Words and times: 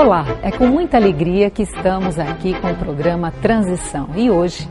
Olá, 0.00 0.24
é 0.42 0.50
com 0.50 0.66
muita 0.66 0.96
alegria 0.96 1.50
que 1.50 1.62
estamos 1.62 2.18
aqui 2.18 2.58
com 2.58 2.70
o 2.70 2.74
programa 2.74 3.30
Transição. 3.30 4.08
E 4.16 4.30
hoje, 4.30 4.66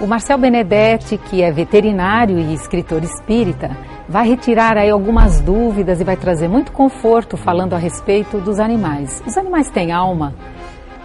o 0.00 0.06
Marcel 0.06 0.38
Benedetti, 0.38 1.18
que 1.18 1.42
é 1.42 1.52
veterinário 1.52 2.38
e 2.38 2.54
escritor 2.54 3.04
espírita, 3.04 3.76
vai 4.08 4.26
retirar 4.26 4.78
aí 4.78 4.88
algumas 4.88 5.38
dúvidas 5.38 6.00
e 6.00 6.04
vai 6.04 6.16
trazer 6.16 6.48
muito 6.48 6.72
conforto 6.72 7.36
falando 7.36 7.74
a 7.74 7.78
respeito 7.78 8.38
dos 8.38 8.58
animais. 8.58 9.22
Os 9.26 9.36
animais 9.36 9.68
têm 9.68 9.92
alma? 9.92 10.34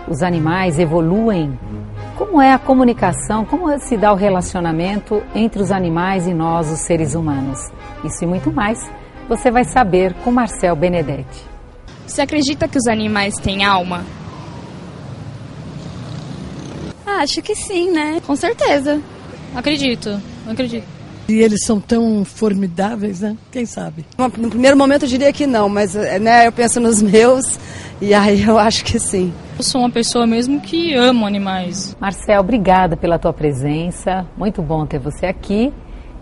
Os 0.08 0.24
animais 0.24 0.80
evoluem? 0.80 1.60
Como 2.16 2.42
é 2.42 2.54
a 2.54 2.58
comunicação? 2.58 3.44
Como 3.44 3.78
se 3.80 3.98
dá 3.98 4.14
o 4.14 4.16
relacionamento 4.16 5.22
entre 5.36 5.62
os 5.62 5.70
animais 5.70 6.26
e 6.28 6.34
nós, 6.34 6.72
os 6.72 6.80
seres 6.80 7.14
humanos? 7.14 7.60
Isso 8.06 8.24
e 8.24 8.28
muito 8.28 8.54
mais 8.54 8.90
você 9.28 9.52
vai 9.52 9.66
saber 9.66 10.14
com 10.24 10.32
Marcel 10.32 10.78
Benedetti. 10.78 11.55
Você 12.08 12.22
acredita 12.22 12.68
que 12.68 12.78
os 12.78 12.88
animais 12.88 13.36
têm 13.36 13.64
alma? 13.64 14.06
Ah, 17.06 17.22
acho 17.22 17.42
que 17.42 17.56
sim, 17.56 17.92
né? 17.92 18.22
Com 18.26 18.36
certeza. 18.36 19.02
Acredito, 19.56 20.22
acredito. 20.48 20.86
E 21.28 21.40
eles 21.40 21.66
são 21.66 21.80
tão 21.80 22.24
formidáveis, 22.24 23.22
né? 23.22 23.36
Quem 23.52 23.66
sabe? 23.66 24.06
No 24.38 24.50
primeiro 24.50 24.78
momento 24.78 25.04
eu 25.04 25.10
diria 25.10 25.34
que 25.34 25.48
não, 25.48 25.68
mas 25.68 25.96
né, 25.96 26.46
eu 26.48 26.52
penso 26.52 26.80
nos 26.80 27.02
meus 27.04 27.60
e 28.00 28.14
aí 28.14 28.44
eu 28.44 28.60
acho 28.60 28.84
que 28.84 29.00
sim. 29.00 29.34
Eu 29.58 29.64
sou 29.64 29.82
uma 29.82 29.90
pessoa 29.90 30.28
mesmo 30.28 30.60
que 30.60 30.94
amo 30.94 31.26
animais. 31.26 31.96
Marcel, 32.00 32.42
obrigada 32.42 32.96
pela 32.96 33.18
tua 33.18 33.34
presença. 33.34 34.28
Muito 34.38 34.62
bom 34.62 34.86
ter 34.86 35.00
você 35.00 35.26
aqui. 35.26 35.74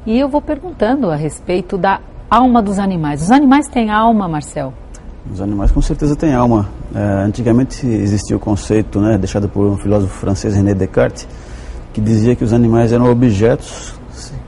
E 0.05 0.19
eu 0.19 0.29
vou 0.29 0.41
perguntando 0.41 1.09
a 1.09 1.15
respeito 1.15 1.77
da 1.77 1.99
alma 2.29 2.61
dos 2.61 2.79
animais. 2.79 3.23
Os 3.23 3.31
animais 3.31 3.67
têm 3.67 3.89
alma, 3.89 4.27
Marcel? 4.27 4.73
Os 5.31 5.39
animais 5.39 5.71
com 5.71 5.81
certeza 5.81 6.15
têm 6.15 6.33
alma. 6.33 6.67
É, 6.93 7.23
antigamente 7.25 7.87
existia 7.87 8.35
o 8.35 8.39
conceito, 8.39 8.99
né, 8.99 9.17
deixado 9.17 9.47
por 9.47 9.65
um 9.65 9.77
filósofo 9.77 10.13
francês, 10.13 10.53
René 10.53 10.73
Descartes, 10.73 11.27
que 11.93 12.01
dizia 12.01 12.35
que 12.35 12.43
os 12.43 12.51
animais 12.51 12.91
eram 12.91 13.09
objetos 13.09 13.93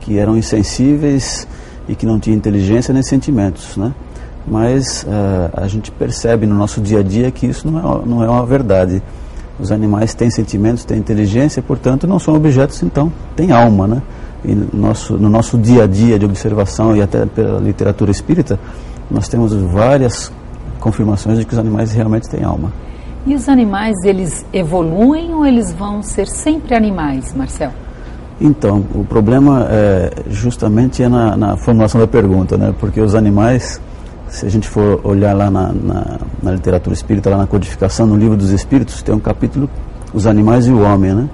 que 0.02 0.20
eram 0.20 0.38
insensíveis 0.38 1.48
e 1.88 1.96
que 1.96 2.06
não 2.06 2.20
tinham 2.20 2.38
inteligência 2.38 2.94
nem 2.94 3.02
sentimentos, 3.02 3.78
né? 3.78 3.94
Mas 4.48 5.04
uh, 5.04 5.50
a 5.54 5.68
gente 5.68 5.92
percebe 5.92 6.46
no 6.46 6.54
nosso 6.54 6.80
dia 6.80 7.00
a 7.00 7.04
dia 7.04 7.32
que 7.32 7.48
isso 7.48 7.70
não 7.70 7.80
é, 7.80 8.06
não 8.06 8.24
é 8.24 8.30
uma 8.30 8.46
verdade. 8.46 9.02
Os 9.60 9.72
animais 9.72 10.14
têm 10.14 10.30
sentimentos, 10.30 10.84
têm 10.84 11.00
inteligência, 11.00 11.64
portanto 11.64 12.06
não 12.06 12.20
são 12.20 12.36
objetos, 12.36 12.84
então 12.84 13.12
têm 13.36 13.52
alma, 13.52 13.88
né? 13.88 14.02
E 14.44 14.54
no 14.54 14.70
nosso, 14.74 15.18
no 15.18 15.30
nosso 15.30 15.58
dia 15.58 15.86
a 15.86 15.88
dia 15.88 16.20
de 16.20 16.26
observação 16.26 16.96
e 16.96 17.02
até 17.02 17.26
pela 17.26 17.60
literatura 17.60 18.12
espírita, 18.12 18.60
nós 19.10 19.28
temos 19.28 19.54
várias 19.54 20.32
confirmações 20.86 21.40
de 21.40 21.46
que 21.46 21.54
os 21.54 21.58
animais 21.58 21.92
realmente 21.94 22.30
têm 22.30 22.44
alma. 22.44 22.72
E 23.26 23.34
os 23.34 23.50
animais, 23.50 23.96
eles 24.04 24.46
evoluem 24.54 25.34
ou 25.34 25.44
eles 25.44 25.74
vão 25.74 26.04
ser 26.04 26.28
sempre 26.28 26.76
animais, 26.76 27.34
Marcel? 27.34 27.72
Então, 28.40 28.86
o 28.94 29.04
problema 29.04 29.66
é 29.68 30.12
justamente 30.30 31.02
é 31.02 31.10
na, 31.10 31.36
na 31.36 31.58
formulação 31.58 32.00
da 32.00 32.06
pergunta, 32.06 32.56
né? 32.56 32.72
Porque 32.80 33.02
os 33.02 33.16
animais, 33.16 33.82
se 34.28 34.46
a 34.46 34.50
gente 34.50 34.68
for 34.68 35.02
olhar 35.04 35.34
lá 35.34 35.50
na, 35.50 35.72
na, 35.72 36.20
na, 36.44 36.52
literatura 36.52 36.94
espírita, 36.94 37.32
lá 37.32 37.38
na 37.38 37.48
codificação, 37.48 38.06
no 38.06 38.16
livro 38.16 38.38
dos 38.38 38.52
espíritos, 38.52 39.02
tem 39.02 39.16
um 39.16 39.20
capítulo, 39.20 39.68
os 40.14 40.28
animais 40.28 40.68
e 40.68 40.72
o 40.72 40.82
homem, 40.82 41.16
né? 41.16 41.28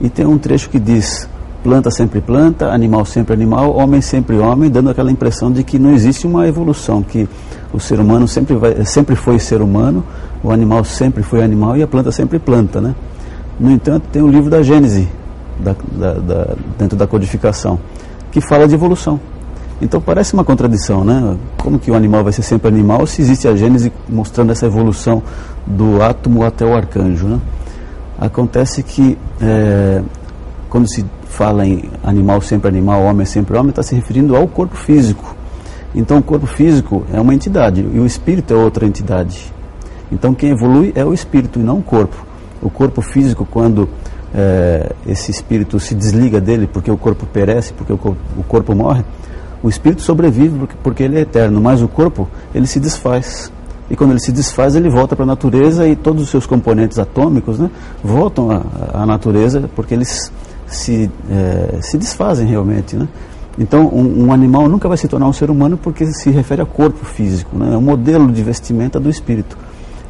E 0.00 0.08
tem 0.08 0.24
um 0.24 0.38
trecho 0.38 0.70
que 0.70 0.78
diz, 0.78 1.28
planta 1.62 1.90
sempre 1.90 2.20
planta, 2.20 2.72
animal 2.72 3.04
sempre 3.04 3.34
animal, 3.34 3.74
homem 3.76 4.00
sempre 4.00 4.38
homem, 4.38 4.70
dando 4.70 4.90
aquela 4.90 5.10
impressão 5.10 5.52
de 5.52 5.62
que 5.62 5.78
não 5.78 5.92
existe 5.92 6.26
uma 6.26 6.46
evolução, 6.46 7.02
que 7.02 7.28
o 7.72 7.78
ser 7.78 8.00
humano 8.00 8.26
sempre, 8.26 8.56
vai, 8.56 8.84
sempre 8.84 9.14
foi 9.14 9.38
ser 9.38 9.60
humano, 9.60 10.04
o 10.42 10.50
animal 10.50 10.84
sempre 10.84 11.22
foi 11.22 11.42
animal 11.42 11.76
e 11.76 11.82
a 11.82 11.86
planta 11.86 12.10
sempre 12.10 12.38
planta. 12.38 12.80
Né? 12.80 12.94
No 13.58 13.70
entanto, 13.70 14.04
tem 14.10 14.22
o 14.22 14.28
livro 14.28 14.50
da 14.50 14.62
Gênese, 14.62 15.08
da, 15.58 15.74
da, 15.92 16.14
da, 16.14 16.54
dentro 16.78 16.96
da 16.96 17.06
codificação, 17.06 17.78
que 18.32 18.40
fala 18.40 18.66
de 18.66 18.74
evolução. 18.74 19.20
Então 19.82 20.00
parece 20.00 20.34
uma 20.34 20.44
contradição, 20.44 21.04
né? 21.04 21.38
Como 21.56 21.78
que 21.78 21.90
o 21.90 21.94
animal 21.94 22.22
vai 22.22 22.34
ser 22.34 22.42
sempre 22.42 22.68
animal 22.68 23.06
se 23.06 23.22
existe 23.22 23.48
a 23.48 23.56
Gênese 23.56 23.90
mostrando 24.06 24.52
essa 24.52 24.66
evolução 24.66 25.22
do 25.66 26.02
átomo 26.02 26.44
até 26.44 26.66
o 26.66 26.74
arcanjo, 26.74 27.26
né? 27.26 27.40
Acontece 28.18 28.82
que 28.82 29.16
é, 29.40 30.02
quando 30.68 30.86
se 30.86 31.04
fala 31.30 31.64
em 31.64 31.84
animal 32.04 32.40
sempre 32.40 32.68
animal, 32.68 33.02
homem 33.02 33.24
sempre 33.24 33.56
homem, 33.56 33.70
está 33.70 33.82
se 33.82 33.94
referindo 33.94 34.36
ao 34.36 34.46
corpo 34.46 34.76
físico. 34.76 35.34
Então 35.94 36.18
o 36.18 36.22
corpo 36.22 36.46
físico 36.46 37.04
é 37.12 37.20
uma 37.20 37.34
entidade 37.34 37.80
e 37.80 37.98
o 37.98 38.04
espírito 38.04 38.52
é 38.52 38.56
outra 38.56 38.84
entidade. 38.84 39.52
Então 40.12 40.34
quem 40.34 40.50
evolui 40.50 40.92
é 40.94 41.04
o 41.04 41.14
espírito 41.14 41.58
e 41.58 41.62
não 41.62 41.78
o 41.78 41.82
corpo. 41.82 42.26
O 42.60 42.68
corpo 42.68 43.00
físico, 43.00 43.46
quando 43.50 43.88
é, 44.34 44.92
esse 45.06 45.30
espírito 45.30 45.80
se 45.80 45.94
desliga 45.94 46.40
dele 46.40 46.68
porque 46.70 46.90
o 46.90 46.96
corpo 46.96 47.26
perece, 47.26 47.72
porque 47.72 47.92
o 47.92 47.98
corpo, 47.98 48.20
o 48.36 48.42
corpo 48.42 48.74
morre, 48.74 49.04
o 49.62 49.68
espírito 49.68 50.02
sobrevive 50.02 50.58
porque, 50.58 50.74
porque 50.82 51.02
ele 51.02 51.16
é 51.16 51.20
eterno, 51.20 51.60
mas 51.60 51.80
o 51.80 51.88
corpo 51.88 52.28
ele 52.54 52.66
se 52.66 52.80
desfaz. 52.80 53.52
E 53.88 53.96
quando 53.96 54.10
ele 54.10 54.20
se 54.20 54.30
desfaz, 54.30 54.76
ele 54.76 54.88
volta 54.88 55.16
para 55.16 55.24
a 55.24 55.26
natureza 55.26 55.86
e 55.88 55.96
todos 55.96 56.22
os 56.22 56.30
seus 56.30 56.46
componentes 56.46 56.98
atômicos 56.98 57.58
né, 57.58 57.68
voltam 58.04 58.62
à 58.94 59.04
natureza 59.04 59.68
porque 59.74 59.94
eles 59.94 60.30
se, 60.70 61.10
é, 61.30 61.78
se 61.82 61.98
desfazem 61.98 62.46
realmente. 62.46 62.96
Né? 62.96 63.06
Então, 63.58 63.88
um, 63.88 64.26
um, 64.26 64.32
animal 64.32 64.68
nunca 64.68 64.88
vai 64.88 64.96
se 64.96 65.08
tornar 65.08 65.26
um 65.26 65.32
ser 65.32 65.50
humano 65.50 65.76
porque 65.76 66.06
se 66.06 66.30
refere 66.30 66.60
ao 66.60 66.66
corpo 66.66 67.04
físico, 67.04 67.56
né? 67.56 67.74
é 67.74 67.76
um 67.76 67.82
modelo 67.82 68.30
de 68.30 68.42
vestimenta 68.42 68.98
do 68.98 69.10
espírito. 69.10 69.58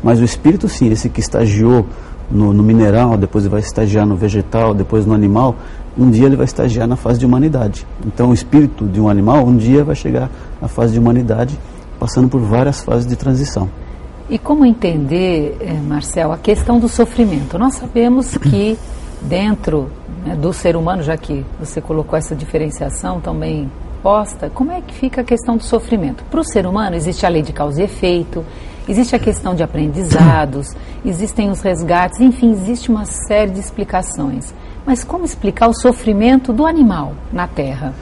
Mas 0.03 0.20
o 0.20 0.25
espírito, 0.25 0.69
sim, 0.69 0.91
esse 0.91 1.09
que 1.09 1.20
estagiou 1.20 1.84
no, 2.31 2.53
no, 2.53 2.62
mineral, 2.62 3.16
depois 3.16 3.47
vai 3.47 3.60
estagiar 3.60 4.06
no 4.06 4.16
vegetal, 4.16 4.72
depois 4.72 5.04
no 5.04 5.12
animal, 5.12 5.56
um 5.99 6.10
dia 6.10 6.26
ele 6.26 6.37
vai 6.37 6.44
estagiar 6.44 6.87
na 6.87 6.97
fase 6.97 7.19
de 7.19 7.26
humanidade. 7.26 7.87
Então, 8.06 8.31
o 8.31 8.34
espírito 8.34 8.87
de 8.87 9.00
um 9.00 9.09
animal, 9.09 9.44
um 9.44 9.56
dia 9.56 9.82
vai 9.82 9.97
chegar 9.97 10.31
à 10.62 10.69
fase 10.69 10.93
de 10.93 10.99
humanidade, 10.99 11.59
passando 11.99 12.28
por 12.28 12.41
várias 12.41 12.82
fases 12.82 13.06
de 13.06 13.16
transição. 13.16 13.69
E 14.28 14.38
como 14.38 14.65
entender, 14.65 15.56
eh, 15.60 15.75
Marcel, 15.87 16.32
a 16.32 16.38
questão 16.38 16.78
do 16.78 16.88
sofrimento? 16.88 17.59
Nós 17.59 17.75
sabemos 17.75 18.38
que 18.38 18.78
dentro 19.22 19.91
né, 20.25 20.34
do 20.34 20.53
ser 20.53 20.76
humano, 20.76 21.03
já 21.03 21.16
que 21.16 21.44
você 21.58 21.81
colocou 21.81 22.19
essa 22.19 22.34
diferenciação 22.34 23.20
também 23.20 23.70
posta, 24.03 24.50
como 24.50 24.72
é 24.72 24.81
que 24.81 24.94
fica 24.94 25.20
a 25.20 25.25
questão 25.25 25.56
do 25.56 25.64
sofrimento? 25.64 26.25
Para 26.25 26.41
o 26.41 26.44
ser 26.44 26.66
humano 26.66 26.97
existe 26.97 27.26
a 27.26 27.28
lei 27.28 27.42
de 27.42 27.53
causa 27.53 27.82
e 27.82 27.84
efeito, 27.84 28.44
existe 28.88 29.14
a 29.14 29.19
questão 29.19 29.54
de 29.54 29.62
aprendizados, 29.62 30.75
existem 31.04 31.50
os 31.50 31.60
resgates, 31.60 32.20
enfim, 32.20 32.53
existe 32.53 32.91
uma 32.91 33.04
série 33.04 33.50
de 33.50 33.60
explicações. 33.60 34.54
Mas 34.86 35.04
como 35.04 35.25
explicar 35.25 35.69
o 35.69 35.75
sofrimento 35.75 36.52
do 36.52 36.66
animal 36.66 37.12
na 37.32 37.47
Terra? 37.47 37.92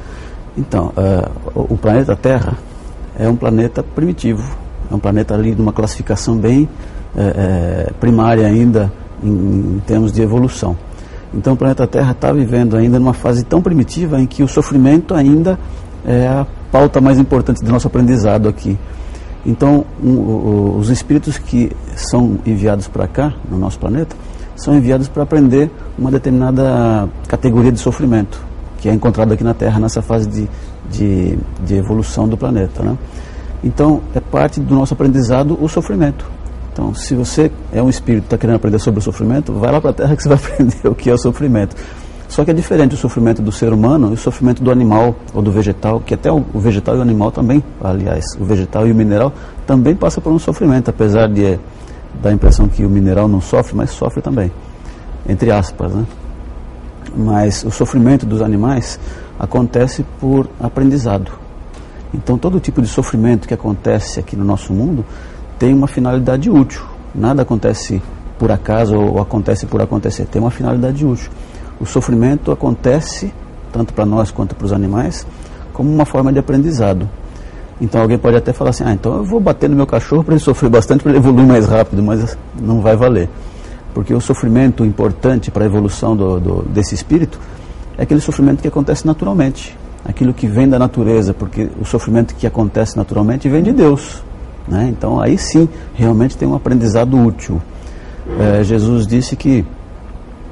Então, 0.57 0.93
uh, 0.97 1.65
o 1.73 1.77
planeta 1.77 2.17
Terra 2.17 2.57
é 3.19 3.29
um 3.29 3.37
planeta 3.37 3.83
primitivo, 3.83 4.57
é 4.91 4.95
um 4.95 4.99
planeta 4.99 5.35
ali 5.35 5.55
de 5.55 5.61
uma 5.61 5.73
classificação 5.73 6.37
bem 6.37 6.69
uh, 7.15 7.95
primária 7.95 8.47
ainda 8.47 8.91
em, 9.23 9.29
em 9.29 9.83
termos 9.87 10.13
de 10.13 10.23
evolução. 10.23 10.77
Então 11.33 11.53
o 11.53 11.57
planeta 11.57 11.87
Terra 11.87 12.13
está 12.13 12.33
vivendo 12.33 12.77
ainda 12.77 12.99
numa 12.99 13.13
fase 13.13 13.45
tão 13.45 13.61
primitiva 13.61 14.21
em 14.21 14.27
que 14.27 14.43
o 14.43 14.49
sofrimento 14.49 15.15
ainda 15.15 15.59
é 16.05 16.27
a 16.27 16.47
pauta 16.73 17.01
mais 17.01 17.19
importante 17.19 17.63
do 17.63 17.71
nosso 17.71 17.87
aprendizado 17.87 18.49
aqui. 18.49 18.79
Então 19.45 19.85
um, 20.03 20.11
o, 20.11 20.77
os 20.79 20.89
espíritos 20.89 21.39
que 21.39 21.71
são 21.97 22.39
enviados 22.47 22.89
para 22.89 23.07
cá, 23.07 23.35
no 23.51 23.59
nosso 23.59 23.79
planeta, 23.79 24.17
são 24.57 24.77
enviados 24.77 25.09
para 25.09 25.23
aprender 25.23 25.71
uma 25.99 26.11
determinada 26.11 27.09
categoria 27.29 27.71
de 27.71 27.79
sofrimento, 27.79 28.45
que 28.79 28.89
é 28.89 28.93
encontrada 28.93 29.35
aqui 29.35 29.45
na 29.45 29.55
Terra 29.55 29.79
nessa 29.79 30.03
fase 30.03 30.29
de, 30.29 30.49
de, 30.91 31.39
de 31.65 31.75
evolução 31.77 32.29
do 32.29 32.37
planeta. 32.37 32.83
Né? 32.83 32.97
Então 33.63 34.01
é 34.15 34.21
parte 34.21 34.61
do 34.61 34.75
nosso 34.75 34.95
aprendizado 34.95 35.57
o 35.61 35.69
sofrimento. 35.69 36.38
Então, 36.79 36.95
se 36.95 37.13
você 37.13 37.51
é 37.73 37.83
um 37.83 37.89
espírito 37.89 38.23
que 38.23 38.27
está 38.27 38.39
querendo 38.39 38.55
aprender 38.55 38.79
sobre 38.79 39.01
o 39.01 39.03
sofrimento, 39.03 39.53
vai 39.53 39.73
lá 39.73 39.81
para 39.81 39.91
a 39.91 39.93
Terra 39.93 40.15
que 40.15 40.23
você 40.23 40.29
vai 40.29 40.39
aprender 40.47 40.87
o 40.89 40.95
que 40.95 41.11
é 41.11 41.13
o 41.13 41.19
sofrimento. 41.19 41.75
Só 42.29 42.45
que 42.45 42.53
é 42.53 42.55
diferente 42.55 42.95
o 42.95 42.97
sofrimento 42.97 43.43
do 43.43 43.51
ser 43.51 43.73
humano 43.73 44.11
e 44.11 44.15
o 44.15 44.17
sofrimento 44.17 44.63
do 44.63 44.71
animal 44.71 45.17
ou 45.35 45.43
do 45.43 45.51
vegetal, 45.51 45.99
que 45.99 46.15
até 46.15 46.31
o, 46.31 46.41
vegetal 46.55 46.95
e 46.95 46.99
o 46.99 47.03
animal 47.03 47.33
também, 47.33 47.65
aliás, 47.83 48.25
o 48.39 48.45
vegetal 48.45 48.87
e 48.87 48.93
o 48.93 48.95
mineral 48.95 49.33
também 49.67 49.97
passam 49.97 50.23
por 50.23 50.33
um 50.33 50.39
sofrimento, 50.39 50.89
apesar 50.89 51.27
de 51.27 51.45
é, 51.45 51.59
dar 52.23 52.31
a 52.31 52.33
impressão 52.33 52.69
que 52.69 52.85
o 52.85 52.89
mineral 52.89 53.27
não 53.27 53.41
sofre, 53.41 53.75
mas 53.75 53.91
sofre 53.91 54.23
também, 54.23 54.53
entre 55.29 55.51
aspas, 55.51 55.93
né? 55.93 56.07
Mas 57.17 57.65
o 57.65 57.73
sofrimento 57.73 58.25
dos 58.25 58.41
animais 58.41 59.01
acontece 59.37 60.07
por 60.21 60.49
aprendizado. 60.61 61.33
Então, 62.15 62.39
todo 62.39 62.61
tipo 62.61 62.81
de 62.81 62.87
sofrimento 62.87 63.49
que 63.49 63.55
acontece 63.55 64.21
aqui 64.21 64.37
no 64.37 64.45
nosso 64.45 64.73
mundo 64.73 65.05
tem 65.59 65.75
uma 65.75 65.89
finalidade 65.89 66.51
útil. 66.51 66.83
Nada 67.15 67.43
acontece 67.43 68.01
por 68.39 68.53
acaso 68.53 68.97
ou 68.97 69.21
acontece 69.21 69.67
por 69.67 69.83
acontecer, 69.83 70.27
tem 70.27 70.41
uma 70.41 70.51
finalidade 70.51 71.05
útil. 71.05 71.31
O 71.81 71.87
sofrimento 71.87 72.53
acontece, 72.53 73.33
tanto 73.73 73.93
para 73.93 74.07
nós 74.07 74.31
quanto 74.31 74.55
para 74.55 74.65
os 74.65 74.73
animais, 74.73 75.27
como 75.73 75.93
uma 75.93 76.05
forma 76.05 76.33
de 76.33 76.39
aprendizado. 76.39 77.09
Então 77.81 78.01
alguém 78.01 78.19
pode 78.19 78.37
até 78.37 78.53
falar 78.53 78.71
assim, 78.71 78.85
ah, 78.85 78.93
então 78.93 79.17
eu 79.17 79.25
vou 79.25 79.39
bater 79.39 79.69
no 79.71 79.77
meu 79.77 79.87
cachorro 79.87 80.25
para 80.25 80.35
ele 80.35 80.43
sofrer 80.43 80.69
bastante, 80.69 81.03
para 81.03 81.11
ele 81.13 81.19
evoluir 81.19 81.47
mais 81.47 81.67
rápido, 81.67 82.03
mas 82.03 82.37
não 82.61 82.81
vai 82.81 82.97
valer. 82.97 83.29
Porque 83.95 84.13
o 84.13 84.21
sofrimento 84.21 84.85
importante 84.85 85.51
para 85.51 85.65
a 85.65 85.67
evolução 85.67 86.17
do, 86.17 86.41
do, 86.41 86.63
desse 86.69 86.95
espírito 86.95 87.39
é 87.97 88.03
aquele 88.03 88.21
sofrimento 88.21 88.61
que 88.61 88.69
acontece 88.69 89.07
naturalmente, 89.07 89.77
aquilo 90.05 90.33
que 90.35 90.47
vem 90.47 90.69
da 90.69 90.79
natureza, 90.79 91.33
porque 91.33 91.69
o 91.81 91.85
sofrimento 91.85 92.35
que 92.35 92.47
acontece 92.47 92.97
naturalmente 92.97 93.49
vem 93.49 93.63
de 93.63 93.73
Deus. 93.73 94.23
Né? 94.69 94.89
Então 94.91 95.21
aí 95.21 95.39
sim, 95.39 95.69
realmente 95.95 96.37
tem 96.37 96.47
um 96.47 96.55
aprendizado 96.55 97.17
útil. 97.19 97.61
É, 98.39 98.63
Jesus 98.63 99.07
disse 99.07 99.35
que, 99.35 99.65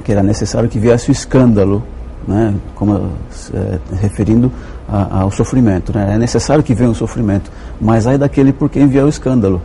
que 0.05 0.13
era 0.13 0.23
necessário 0.23 0.69
que 0.69 0.79
viesse 0.79 1.11
o 1.11 1.13
escândalo, 1.13 1.83
né? 2.27 2.55
Como, 2.75 3.11
é, 3.53 3.79
referindo 3.97 4.51
a, 4.89 5.23
ao 5.23 5.31
sofrimento. 5.31 5.93
Né? 5.95 6.15
É 6.15 6.19
necessário 6.19 6.63
que 6.63 6.75
venha 6.75 6.91
o 6.91 6.95
sofrimento, 6.95 7.51
mas 7.81 8.07
aí 8.07 8.17
daquele 8.17 8.53
por 8.53 8.71
quem 8.71 8.87
vier 8.87 9.05
o 9.05 9.09
escândalo. 9.09 9.61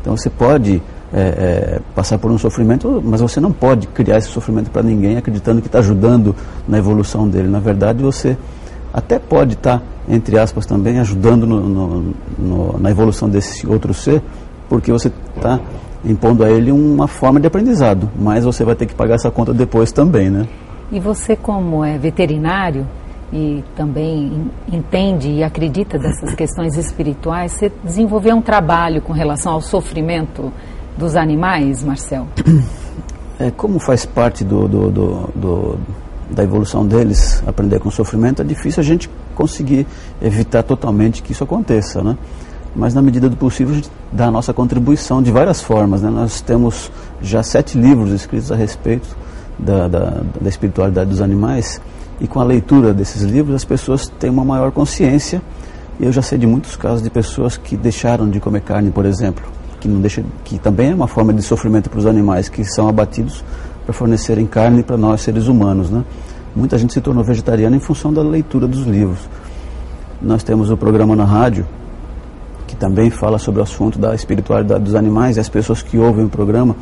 Então 0.00 0.16
você 0.16 0.28
pode 0.28 0.82
é, 1.12 1.20
é, 1.20 1.80
passar 1.94 2.18
por 2.18 2.30
um 2.30 2.36
sofrimento, 2.36 3.00
mas 3.04 3.20
você 3.20 3.38
não 3.38 3.52
pode 3.52 3.86
criar 3.86 4.18
esse 4.18 4.28
sofrimento 4.28 4.70
para 4.70 4.82
ninguém 4.82 5.16
acreditando 5.16 5.60
que 5.60 5.68
está 5.68 5.78
ajudando 5.78 6.34
na 6.66 6.76
evolução 6.76 7.28
dele. 7.28 7.48
Na 7.48 7.60
verdade, 7.60 8.02
você 8.02 8.36
até 8.94 9.18
pode 9.18 9.54
estar, 9.54 9.80
tá, 9.80 9.84
entre 10.08 10.38
aspas, 10.38 10.64
também 10.64 11.00
ajudando 11.00 11.44
no, 11.48 11.60
no, 11.60 12.14
no, 12.38 12.78
na 12.78 12.92
evolução 12.92 13.28
desse 13.28 13.66
outro 13.66 13.92
ser, 13.92 14.22
porque 14.68 14.92
você 14.92 15.10
está 15.36 15.58
impondo 16.04 16.44
a 16.44 16.50
ele 16.50 16.70
uma 16.70 17.08
forma 17.08 17.40
de 17.40 17.46
aprendizado, 17.48 18.08
mas 18.16 18.44
você 18.44 18.62
vai 18.62 18.76
ter 18.76 18.86
que 18.86 18.94
pagar 18.94 19.16
essa 19.16 19.32
conta 19.32 19.52
depois 19.52 19.90
também, 19.90 20.30
né? 20.30 20.46
E 20.92 21.00
você, 21.00 21.34
como 21.34 21.84
é 21.84 21.98
veterinário, 21.98 22.86
e 23.32 23.64
também 23.74 24.48
entende 24.72 25.28
e 25.28 25.42
acredita 25.42 25.98
dessas 25.98 26.32
questões 26.36 26.76
espirituais, 26.76 27.50
você 27.50 27.72
desenvolveu 27.82 28.36
um 28.36 28.42
trabalho 28.42 29.02
com 29.02 29.12
relação 29.12 29.54
ao 29.54 29.60
sofrimento 29.60 30.52
dos 30.96 31.16
animais, 31.16 31.82
Marcel? 31.82 32.28
É, 33.40 33.50
como 33.50 33.80
faz 33.80 34.06
parte 34.06 34.44
do, 34.44 34.68
do, 34.68 34.90
do, 34.90 35.30
do, 35.34 35.78
da 36.30 36.42
evolução 36.42 36.86
deles 36.86 37.42
aprender 37.46 37.78
com 37.78 37.90
sofrimento, 37.90 38.42
é 38.42 38.44
difícil 38.44 38.80
a 38.80 38.84
gente 38.84 39.10
conseguir 39.34 39.86
evitar 40.22 40.62
totalmente 40.62 41.22
que 41.22 41.32
isso 41.32 41.44
aconteça, 41.44 42.02
né? 42.02 42.16
Mas 42.74 42.92
na 42.92 43.00
medida 43.00 43.28
do 43.28 43.36
possível 43.36 43.72
a 43.72 43.76
gente 43.76 43.90
dá 44.10 44.26
a 44.26 44.30
nossa 44.30 44.52
contribuição 44.52 45.22
de 45.22 45.30
várias 45.30 45.60
formas, 45.60 46.02
né? 46.02 46.10
Nós 46.10 46.40
temos 46.40 46.90
já 47.22 47.42
sete 47.42 47.78
livros 47.78 48.10
escritos 48.10 48.50
a 48.50 48.56
respeito 48.56 49.16
da, 49.58 49.86
da, 49.86 50.22
da 50.40 50.48
espiritualidade 50.48 51.10
dos 51.10 51.20
animais 51.20 51.80
e 52.20 52.26
com 52.26 52.40
a 52.40 52.44
leitura 52.44 52.92
desses 52.92 53.22
livros 53.22 53.54
as 53.54 53.64
pessoas 53.64 54.08
têm 54.18 54.30
uma 54.30 54.44
maior 54.44 54.72
consciência. 54.72 55.40
Eu 56.00 56.10
já 56.10 56.22
sei 56.22 56.38
de 56.38 56.46
muitos 56.46 56.74
casos 56.74 57.02
de 57.02 57.10
pessoas 57.10 57.56
que 57.56 57.76
deixaram 57.76 58.28
de 58.28 58.40
comer 58.40 58.62
carne, 58.62 58.90
por 58.90 59.06
exemplo, 59.06 59.44
que 59.80 59.86
não 59.86 60.00
deixa, 60.00 60.24
que 60.44 60.58
também 60.58 60.90
é 60.90 60.94
uma 60.94 61.06
forma 61.06 61.32
de 61.32 61.42
sofrimento 61.42 61.88
para 61.88 62.00
os 62.00 62.06
animais 62.06 62.48
que 62.48 62.64
são 62.64 62.88
abatidos 62.88 63.44
para 63.84 63.92
fornecerem 63.92 64.46
carne 64.46 64.82
para 64.82 64.96
nós 64.96 65.20
seres 65.20 65.46
humanos, 65.46 65.90
né? 65.90 66.04
Muita 66.54 66.78
gente 66.78 66.92
se 66.92 67.00
tornou 67.00 67.24
vegetariana 67.24 67.76
em 67.76 67.80
função 67.80 68.12
da 68.12 68.22
leitura 68.22 68.66
dos 68.66 68.82
livros. 68.82 69.28
Nós 70.22 70.42
temos 70.42 70.70
o 70.70 70.76
programa 70.76 71.16
na 71.16 71.24
rádio 71.24 71.66
que 72.66 72.76
também 72.76 73.10
fala 73.10 73.38
sobre 73.38 73.60
o 73.60 73.64
assunto 73.64 73.98
da 73.98 74.14
espiritualidade 74.14 74.84
dos 74.84 74.94
animais 74.94 75.36
e 75.36 75.40
as 75.40 75.48
pessoas 75.48 75.82
que 75.82 75.98
ouvem 75.98 76.24
o 76.24 76.28
programa 76.28 76.76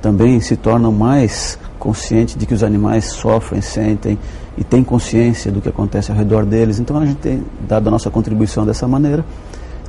também 0.00 0.38
se 0.40 0.56
tornam 0.56 0.92
mais 0.92 1.58
conscientes 1.78 2.36
de 2.36 2.44
que 2.44 2.52
os 2.52 2.62
animais 2.62 3.06
sofrem, 3.06 3.62
sentem 3.62 4.18
e 4.56 4.62
têm 4.62 4.84
consciência 4.84 5.50
do 5.50 5.60
que 5.60 5.68
acontece 5.68 6.10
ao 6.10 6.16
redor 6.16 6.44
deles. 6.44 6.78
Então 6.78 6.98
a 6.98 7.06
gente 7.06 7.16
tem 7.16 7.42
dado 7.66 7.88
a 7.88 7.90
nossa 7.90 8.10
contribuição 8.10 8.66
dessa 8.66 8.86
maneira. 8.86 9.24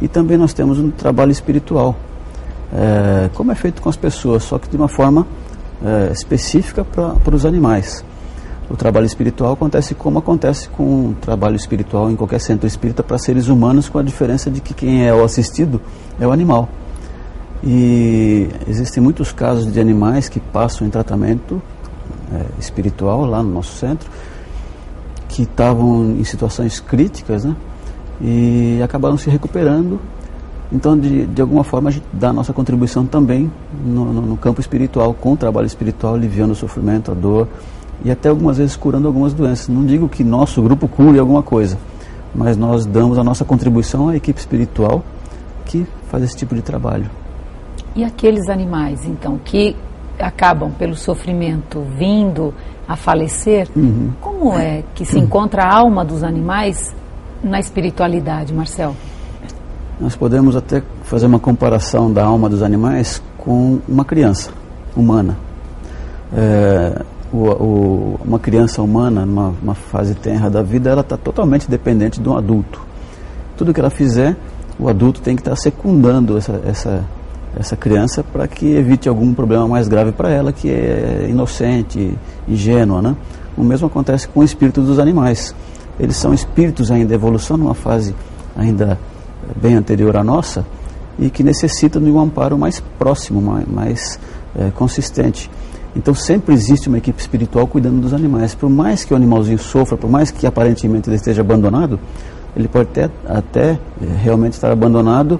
E 0.01 0.07
também 0.07 0.37
nós 0.37 0.53
temos 0.53 0.79
um 0.79 0.89
trabalho 0.89 1.31
espiritual, 1.31 1.95
é, 2.73 3.29
como 3.33 3.51
é 3.51 3.55
feito 3.55 3.81
com 3.81 3.89
as 3.89 3.95
pessoas, 3.95 4.43
só 4.43 4.57
que 4.57 4.69
de 4.69 4.75
uma 4.75 4.87
forma 4.87 5.27
é, 5.83 6.11
específica 6.11 6.83
para 6.83 7.35
os 7.35 7.45
animais. 7.45 8.03
O 8.69 8.75
trabalho 8.75 9.05
espiritual 9.05 9.53
acontece 9.53 9.93
como 9.93 10.17
acontece 10.17 10.67
com 10.69 11.09
o 11.09 11.15
trabalho 11.21 11.55
espiritual 11.55 12.09
em 12.09 12.15
qualquer 12.15 12.39
centro 12.39 12.65
espírita 12.65 13.03
para 13.03 13.17
seres 13.17 13.47
humanos, 13.47 13.87
com 13.87 13.99
a 13.99 14.03
diferença 14.03 14.49
de 14.49 14.59
que 14.59 14.73
quem 14.73 15.07
é 15.07 15.13
o 15.13 15.23
assistido 15.23 15.79
é 16.19 16.25
o 16.25 16.31
animal. 16.31 16.67
E 17.63 18.47
existem 18.67 19.01
muitos 19.01 19.31
casos 19.31 19.71
de 19.71 19.79
animais 19.79 20.29
que 20.29 20.39
passam 20.39 20.85
em 20.85 20.89
tratamento 20.89 21.61
é, 22.33 22.59
espiritual 22.59 23.25
lá 23.25 23.43
no 23.43 23.51
nosso 23.51 23.75
centro, 23.77 24.09
que 25.29 25.43
estavam 25.43 26.15
em 26.19 26.23
situações 26.23 26.79
críticas, 26.79 27.43
né? 27.43 27.55
E 28.21 28.79
acabaram 28.83 29.17
se 29.17 29.29
recuperando. 29.29 29.99
Então, 30.71 30.97
de, 30.97 31.25
de 31.27 31.41
alguma 31.41 31.63
forma, 31.63 31.89
a 31.89 31.91
gente 31.91 32.05
dá 32.11 32.29
a 32.29 32.33
nossa 32.33 32.51
contribuição 32.51 33.05
também 33.05 33.51
no, 33.85 34.05
no, 34.05 34.21
no 34.21 34.37
campo 34.37 34.59
espiritual, 34.59 35.13
com 35.13 35.33
o 35.33 35.37
trabalho 35.37 35.67
espiritual, 35.67 36.15
aliviando 36.15 36.53
o 36.53 36.55
sofrimento, 36.55 37.11
a 37.11 37.13
dor 37.13 37.47
e 38.03 38.11
até 38.11 38.29
algumas 38.29 38.57
vezes 38.57 38.75
curando 38.75 39.07
algumas 39.07 39.33
doenças. 39.33 39.67
Não 39.67 39.85
digo 39.85 40.09
que 40.09 40.23
nosso 40.23 40.61
grupo 40.61 40.87
cure 40.87 41.19
alguma 41.19 41.43
coisa, 41.43 41.77
mas 42.33 42.57
nós 42.57 42.85
damos 42.85 43.17
a 43.17 43.23
nossa 43.23 43.45
contribuição 43.45 44.09
à 44.09 44.15
equipe 44.15 44.39
espiritual 44.39 45.03
que 45.65 45.85
faz 46.09 46.23
esse 46.23 46.35
tipo 46.35 46.55
de 46.55 46.61
trabalho. 46.61 47.09
E 47.95 48.03
aqueles 48.03 48.49
animais, 48.49 49.05
então, 49.05 49.39
que 49.43 49.75
acabam 50.19 50.71
pelo 50.71 50.95
sofrimento 50.95 51.81
vindo 51.97 52.53
a 52.87 52.95
falecer, 52.95 53.67
uhum. 53.75 54.11
como 54.21 54.57
é 54.57 54.83
que 54.93 55.05
se 55.05 55.17
encontra 55.17 55.63
a 55.63 55.75
alma 55.75 56.03
dos 56.03 56.23
animais 56.23 56.93
na 57.43 57.59
espiritualidade, 57.59 58.53
Marcel? 58.53 58.95
Nós 59.99 60.15
podemos 60.15 60.55
até 60.55 60.83
fazer 61.03 61.25
uma 61.25 61.39
comparação 61.39 62.11
da 62.11 62.23
alma 62.25 62.49
dos 62.49 62.61
animais 62.61 63.21
com 63.37 63.79
uma 63.87 64.03
criança 64.03 64.51
humana. 64.95 65.37
É, 66.35 67.01
o, 67.31 67.37
o, 67.37 68.19
uma 68.25 68.37
criança 68.37 68.81
humana, 68.81 69.25
numa 69.25 69.73
fase 69.73 70.13
tenra 70.13 70.49
da 70.49 70.61
vida, 70.61 70.89
ela 70.89 71.01
está 71.01 71.15
totalmente 71.15 71.69
dependente 71.69 72.19
de 72.19 72.27
um 72.27 72.35
adulto. 72.35 72.81
Tudo 73.57 73.73
que 73.73 73.79
ela 73.79 73.89
fizer, 73.89 74.35
o 74.77 74.89
adulto 74.89 75.21
tem 75.21 75.35
que 75.35 75.41
estar 75.41 75.51
tá 75.51 75.57
secundando 75.57 76.37
essa, 76.37 76.61
essa, 76.65 77.03
essa 77.57 77.77
criança 77.77 78.21
para 78.21 78.47
que 78.47 78.75
evite 78.75 79.07
algum 79.07 79.33
problema 79.33 79.65
mais 79.65 79.87
grave 79.87 80.11
para 80.11 80.29
ela, 80.29 80.51
que 80.51 80.69
é 80.69 81.27
inocente, 81.29 82.17
ingênua. 82.47 83.01
Né? 83.01 83.15
O 83.57 83.63
mesmo 83.63 83.87
acontece 83.87 84.27
com 84.27 84.41
o 84.41 84.43
espírito 84.43 84.81
dos 84.81 84.99
animais. 84.99 85.55
Eles 85.97 86.17
são 86.17 86.33
espíritos 86.33 86.91
ainda 86.91 87.13
em 87.13 87.15
evolução, 87.15 87.55
numa 87.55 87.73
fase 87.73 88.13
ainda 88.57 88.99
bem 89.55 89.75
anterior 89.75 90.15
à 90.15 90.23
nossa, 90.23 90.65
e 91.17 91.29
que 91.29 91.43
necessitam 91.43 92.01
de 92.01 92.11
um 92.11 92.19
amparo 92.19 92.57
mais 92.57 92.79
próximo, 92.99 93.41
mais, 93.41 93.67
mais 93.67 94.19
é, 94.57 94.69
consistente. 94.71 95.49
Então 95.95 96.13
sempre 96.13 96.53
existe 96.53 96.89
uma 96.89 96.97
equipe 96.97 97.19
espiritual 97.19 97.65
cuidando 97.67 98.01
dos 98.01 98.13
animais. 98.13 98.53
Por 98.53 98.69
mais 98.69 99.05
que 99.05 99.13
o 99.13 99.15
animalzinho 99.15 99.57
sofra, 99.57 99.95
por 99.95 100.09
mais 100.09 100.29
que 100.29 100.45
aparentemente 100.45 101.09
ele 101.09 101.15
esteja 101.15 101.41
abandonado, 101.41 101.99
ele 102.55 102.67
pode 102.67 102.89
até, 102.89 103.09
até 103.27 103.79
realmente 104.21 104.53
estar 104.53 104.71
abandonado 104.71 105.39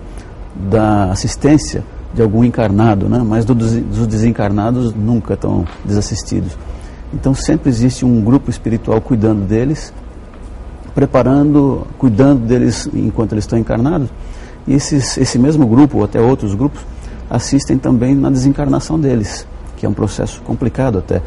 da 0.56 1.12
assistência 1.12 1.84
de 2.14 2.22
algum 2.22 2.44
encarnado, 2.44 3.10
né? 3.10 3.22
mas 3.26 3.44
dos 3.44 4.08
desencarnados 4.08 4.94
nunca 4.94 5.34
estão 5.34 5.66
desassistidos. 5.84 6.58
Então 7.14 7.34
sempre 7.34 7.70
existe 7.70 8.06
um 8.06 8.22
grupo 8.22 8.50
espiritual 8.50 9.02
cuidando 9.02 9.46
deles, 9.46 9.94
preparando, 10.96 11.86
cuidando 11.98 12.40
deles 12.48 12.90
enquanto 12.94 13.34
eles 13.34 13.44
estão 13.44 13.60
encarnados. 13.60 14.10
E 14.66 14.74
esses, 14.74 15.18
esse 15.18 15.38
mesmo 15.38 15.68
grupo, 15.68 15.98
ou 15.98 16.06
até 16.06 16.20
outros 16.20 16.56
grupos, 16.56 16.82
assistem 17.30 17.78
também 17.78 18.16
na 18.16 18.30
desencarnação 18.30 18.98
deles, 18.98 19.46
que 19.78 19.86
é 19.86 19.90
um 19.90 19.94
processo 19.94 20.42
complicado 20.42 20.98
até. 20.98 21.22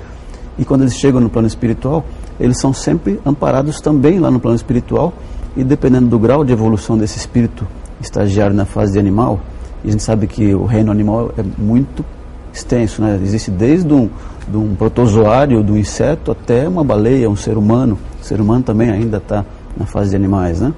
E 0.58 0.64
quando 0.64 0.80
eles 0.82 0.96
chegam 0.96 1.20
no 1.20 1.28
plano 1.28 1.46
espiritual, 1.46 2.04
eles 2.40 2.58
são 2.58 2.72
sempre 2.72 3.20
amparados 3.24 3.80
também 3.80 4.18
lá 4.18 4.30
no 4.30 4.40
plano 4.40 4.56
espiritual, 4.56 5.12
e 5.56 5.62
dependendo 5.62 6.08
do 6.08 6.18
grau 6.18 6.44
de 6.44 6.52
evolução 6.52 6.96
desse 6.96 7.18
espírito 7.18 7.66
estagiário 8.00 8.56
na 8.56 8.64
fase 8.64 8.92
de 8.92 8.98
animal, 8.98 9.40
e 9.84 9.88
a 9.88 9.90
gente 9.92 10.02
sabe 10.02 10.26
que 10.26 10.54
o 10.54 10.64
reino 10.64 10.90
animal 10.90 11.32
é 11.36 11.44
muito 11.56 12.04
extenso, 12.52 13.00
né? 13.02 13.20
Existe 13.22 13.50
desde 13.50 13.92
um, 13.92 14.08
de 14.48 14.56
um 14.56 14.74
protozoário, 14.74 15.62
do 15.62 15.76
inseto, 15.76 16.32
até 16.32 16.68
uma 16.68 16.82
baleia, 16.82 17.30
um 17.30 17.36
ser 17.36 17.56
humano. 17.56 17.98
O 18.20 18.24
ser 18.24 18.40
humano 18.40 18.64
também 18.64 18.90
ainda 18.90 19.18
está 19.18 19.44
na 19.76 19.86
fase 19.86 20.10
de 20.10 20.16
animais, 20.16 20.60
né? 20.60 20.72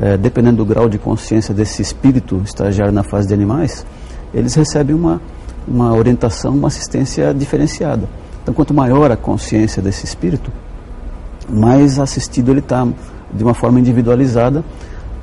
É, 0.00 0.16
dependendo 0.16 0.58
do 0.58 0.64
grau 0.64 0.88
de 0.88 0.96
consciência 0.96 1.52
desse 1.52 1.82
espírito 1.82 2.40
estagiário 2.44 2.92
na 2.92 3.02
fase 3.02 3.26
de 3.26 3.34
animais, 3.34 3.84
eles 4.32 4.54
recebem 4.54 4.94
uma, 4.94 5.20
uma 5.66 5.92
orientação, 5.92 6.54
uma 6.54 6.68
assistência 6.68 7.34
diferenciada. 7.34 8.08
Então, 8.42 8.54
quanto 8.54 8.72
maior 8.72 9.10
a 9.10 9.16
consciência 9.16 9.82
desse 9.82 10.04
espírito, 10.04 10.52
mais 11.48 11.98
assistido 11.98 12.50
ele 12.50 12.60
está 12.60 12.86
de 13.32 13.42
uma 13.42 13.54
forma 13.54 13.80
individualizada, 13.80 14.64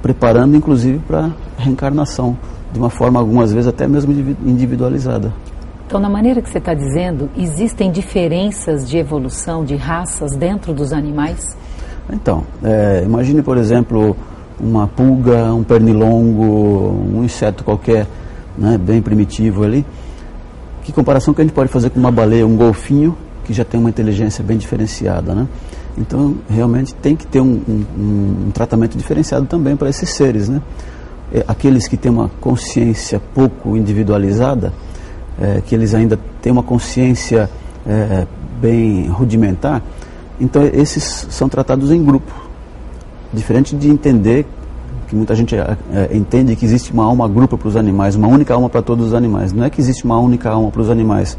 preparando 0.01 0.55
inclusive 0.55 0.99
para 0.99 1.31
reencarnação 1.57 2.37
de 2.71 2.79
uma 2.79 2.89
forma, 2.89 3.19
algumas 3.19 3.53
vezes, 3.53 3.67
até 3.67 3.87
mesmo 3.87 4.11
individualizada. 4.45 5.31
Então, 5.87 5.99
na 5.99 6.09
maneira 6.09 6.41
que 6.41 6.49
você 6.49 6.57
está 6.57 6.73
dizendo, 6.73 7.29
existem 7.37 7.91
diferenças 7.91 8.89
de 8.89 8.97
evolução 8.97 9.63
de 9.63 9.75
raças 9.75 10.35
dentro 10.35 10.73
dos 10.73 10.91
animais? 10.91 11.55
Então, 12.11 12.43
é, 12.63 13.03
imagine, 13.05 13.41
por 13.41 13.57
exemplo, 13.57 14.15
uma 14.59 14.87
pulga, 14.87 15.53
um 15.53 15.63
pernilongo, 15.63 17.09
um 17.13 17.23
inseto 17.23 17.63
qualquer, 17.63 18.07
né, 18.57 18.77
bem 18.77 19.01
primitivo 19.01 19.63
ali. 19.63 19.85
Que 20.83 20.91
comparação 20.91 21.33
que 21.33 21.41
a 21.41 21.43
gente 21.43 21.53
pode 21.53 21.69
fazer 21.71 21.89
com 21.89 21.99
uma 21.99 22.11
baleia, 22.11 22.45
um 22.45 22.55
golfinho, 22.55 23.17
que 23.43 23.53
já 23.53 23.63
tem 23.63 23.79
uma 23.79 23.89
inteligência 23.89 24.43
bem 24.43 24.57
diferenciada, 24.57 25.33
né? 25.33 25.47
Então, 25.97 26.35
realmente 26.49 26.93
tem 26.95 27.15
que 27.15 27.25
ter 27.25 27.39
um, 27.39 27.61
um, 27.67 28.47
um 28.47 28.51
tratamento 28.51 28.97
diferenciado 28.97 29.45
também 29.45 29.75
para 29.75 29.89
esses 29.89 30.09
seres, 30.09 30.49
né? 30.49 30.61
É, 31.33 31.43
aqueles 31.47 31.87
que 31.87 31.97
têm 31.97 32.11
uma 32.11 32.29
consciência 32.39 33.19
pouco 33.33 33.75
individualizada, 33.75 34.73
é, 35.39 35.61
que 35.65 35.73
eles 35.73 35.93
ainda 35.93 36.19
têm 36.41 36.51
uma 36.51 36.63
consciência 36.63 37.49
é, 37.87 38.27
bem 38.61 39.07
rudimentar, 39.07 39.81
então 40.39 40.63
esses 40.63 41.27
são 41.29 41.47
tratados 41.47 41.91
em 41.91 42.03
grupo. 42.03 42.31
Diferente 43.33 43.75
de 43.75 43.89
entender 43.89 44.45
que 45.07 45.15
muita 45.15 45.35
gente 45.35 45.55
é, 45.55 45.77
é, 45.93 46.17
entende 46.17 46.55
que 46.55 46.65
existe 46.65 46.91
uma 46.91 47.05
alma 47.05 47.27
grupo 47.27 47.57
para 47.57 47.67
os 47.67 47.75
animais, 47.75 48.15
uma 48.15 48.27
única 48.27 48.53
alma 48.53 48.69
para 48.69 48.81
todos 48.81 49.07
os 49.07 49.13
animais. 49.13 49.53
Não 49.53 49.63
é 49.63 49.69
que 49.69 49.79
existe 49.79 50.03
uma 50.05 50.19
única 50.19 50.49
alma 50.49 50.71
para 50.71 50.81
os 50.81 50.89
animais, 50.89 51.37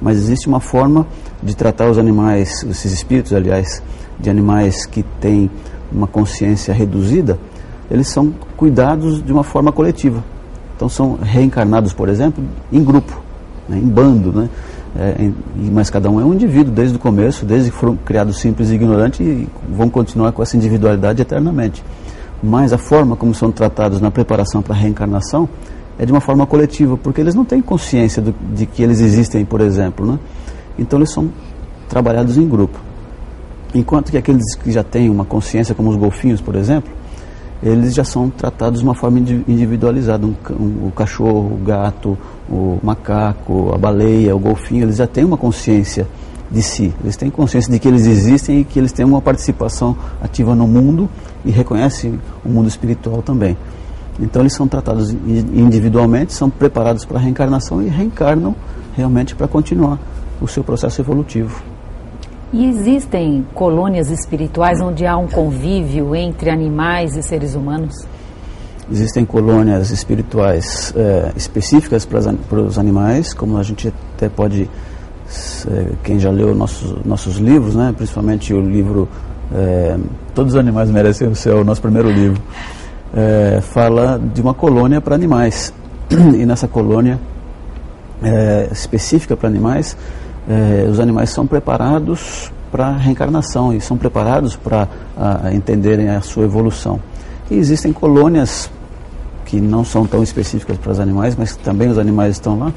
mas 0.00 0.16
existe 0.16 0.46
uma 0.46 0.60
forma 0.60 1.06
de 1.42 1.56
tratar 1.56 1.90
os 1.90 1.98
animais, 1.98 2.64
esses 2.68 2.92
espíritos, 2.92 3.32
aliás, 3.32 3.82
de 4.18 4.30
animais 4.30 4.86
que 4.86 5.02
têm 5.20 5.50
uma 5.90 6.06
consciência 6.06 6.72
reduzida, 6.72 7.38
eles 7.90 8.08
são 8.08 8.32
cuidados 8.56 9.24
de 9.24 9.32
uma 9.32 9.42
forma 9.42 9.72
coletiva. 9.72 10.22
Então 10.76 10.88
são 10.88 11.18
reencarnados, 11.20 11.92
por 11.92 12.08
exemplo, 12.08 12.44
em 12.70 12.82
grupo, 12.84 13.20
né, 13.68 13.78
em 13.78 13.88
bando, 13.88 14.32
né? 14.32 14.48
É, 15.00 15.30
mas 15.72 15.88
cada 15.90 16.10
um 16.10 16.20
é 16.20 16.24
um 16.24 16.34
indivíduo 16.34 16.72
desde 16.72 16.96
o 16.96 16.98
começo, 16.98 17.46
desde 17.46 17.70
que 17.70 17.76
foram 17.76 17.96
criados 17.96 18.40
simples 18.40 18.70
e 18.70 18.74
ignorantes 18.74 19.20
e 19.20 19.48
vão 19.70 19.88
continuar 19.88 20.32
com 20.32 20.42
essa 20.42 20.56
individualidade 20.56 21.22
eternamente 21.22 21.84
mas 22.42 22.72
a 22.72 22.78
forma 22.78 23.16
como 23.16 23.34
são 23.34 23.50
tratados 23.50 24.00
na 24.00 24.10
preparação 24.10 24.62
para 24.62 24.74
a 24.74 24.78
reencarnação 24.78 25.48
é 25.98 26.06
de 26.06 26.12
uma 26.12 26.20
forma 26.20 26.46
coletiva, 26.46 26.96
porque 26.96 27.20
eles 27.20 27.34
não 27.34 27.44
têm 27.44 27.60
consciência 27.60 28.22
do, 28.22 28.34
de 28.54 28.66
que 28.66 28.82
eles 28.82 29.00
existem, 29.00 29.44
por 29.44 29.60
exemplo. 29.60 30.06
Né? 30.06 30.18
Então 30.78 30.98
eles 30.98 31.10
são 31.10 31.30
trabalhados 31.88 32.38
em 32.38 32.48
grupo. 32.48 32.78
Enquanto 33.74 34.10
que 34.10 34.16
aqueles 34.16 34.54
que 34.54 34.70
já 34.70 34.84
têm 34.84 35.10
uma 35.10 35.24
consciência, 35.24 35.74
como 35.74 35.90
os 35.90 35.96
golfinhos, 35.96 36.40
por 36.40 36.54
exemplo, 36.54 36.90
eles 37.62 37.94
já 37.94 38.04
são 38.04 38.30
tratados 38.30 38.80
de 38.80 38.86
uma 38.86 38.94
forma 38.94 39.18
individualizada. 39.18 40.26
Um, 40.26 40.34
um, 40.52 40.86
o 40.86 40.92
cachorro, 40.94 41.54
o 41.54 41.64
gato, 41.64 42.16
o 42.48 42.78
macaco, 42.82 43.72
a 43.74 43.78
baleia, 43.78 44.34
o 44.34 44.38
golfinho, 44.38 44.84
eles 44.84 44.96
já 44.96 45.06
têm 45.06 45.24
uma 45.24 45.36
consciência 45.36 46.06
de 46.50 46.62
si. 46.62 46.94
Eles 47.02 47.16
têm 47.16 47.30
consciência 47.30 47.70
de 47.72 47.78
que 47.78 47.88
eles 47.88 48.06
existem 48.06 48.60
e 48.60 48.64
que 48.64 48.78
eles 48.78 48.92
têm 48.92 49.04
uma 49.04 49.20
participação 49.20 49.96
ativa 50.20 50.54
no 50.54 50.66
mundo 50.66 51.08
e 51.44 51.50
reconhecem 51.50 52.20
o 52.44 52.48
mundo 52.48 52.68
espiritual 52.68 53.22
também. 53.22 53.56
Então 54.20 54.42
eles 54.42 54.52
são 54.52 54.66
tratados 54.66 55.10
individualmente, 55.10 56.32
são 56.32 56.50
preparados 56.50 57.04
para 57.04 57.18
a 57.18 57.20
reencarnação 57.20 57.82
e 57.82 57.88
reencarnam 57.88 58.54
realmente 58.96 59.34
para 59.34 59.46
continuar 59.46 59.98
o 60.40 60.48
seu 60.48 60.64
processo 60.64 61.00
evolutivo. 61.00 61.62
E 62.52 62.66
existem 62.66 63.46
colônias 63.54 64.10
espirituais 64.10 64.80
onde 64.80 65.04
há 65.06 65.16
um 65.16 65.26
convívio 65.26 66.16
entre 66.16 66.48
animais 66.48 67.14
e 67.16 67.22
seres 67.22 67.54
humanos? 67.54 68.06
Existem 68.90 69.24
colônias 69.26 69.90
espirituais 69.90 70.94
é, 70.96 71.32
específicas 71.36 72.06
para 72.06 72.60
os 72.60 72.78
animais, 72.78 73.34
como 73.34 73.58
a 73.58 73.62
gente 73.62 73.92
até 74.16 74.30
pode 74.30 74.68
é, 75.70 75.86
quem 76.02 76.18
já 76.18 76.30
leu 76.30 76.54
nossos, 76.54 77.04
nossos 77.04 77.36
livros, 77.36 77.74
né, 77.74 77.92
principalmente 77.94 78.54
o 78.54 78.62
livro 78.62 79.06
é, 79.54 79.98
Todos 80.34 80.54
os 80.54 80.58
Animais 80.58 80.90
Merecem 80.90 81.28
o 81.28 81.34
Céu, 81.34 81.60
o 81.60 81.64
nosso 81.64 81.82
primeiro 81.82 82.10
livro, 82.10 82.40
é, 83.14 83.60
fala 83.60 84.18
de 84.18 84.40
uma 84.40 84.54
colônia 84.54 85.00
para 85.00 85.14
animais. 85.14 85.72
E 86.34 86.46
nessa 86.46 86.66
colônia 86.66 87.20
é, 88.22 88.68
específica 88.72 89.36
para 89.36 89.48
animais, 89.48 89.94
é, 90.48 90.88
os 90.88 90.98
animais 90.98 91.30
são 91.30 91.46
preparados 91.46 92.50
para 92.70 92.92
reencarnação 92.92 93.72
e 93.72 93.80
são 93.80 93.96
preparados 93.96 94.56
para 94.56 94.88
entenderem 95.52 96.08
a 96.10 96.20
sua 96.20 96.44
evolução. 96.44 97.00
E 97.50 97.54
existem 97.54 97.92
colônias 97.92 98.70
que 99.46 99.60
não 99.60 99.84
são 99.84 100.06
tão 100.06 100.22
específicas 100.22 100.76
para 100.76 100.92
os 100.92 101.00
animais, 101.00 101.34
mas 101.34 101.56
também 101.56 101.88
os 101.88 101.98
animais 101.98 102.36
estão 102.36 102.58
lá, 102.58 102.72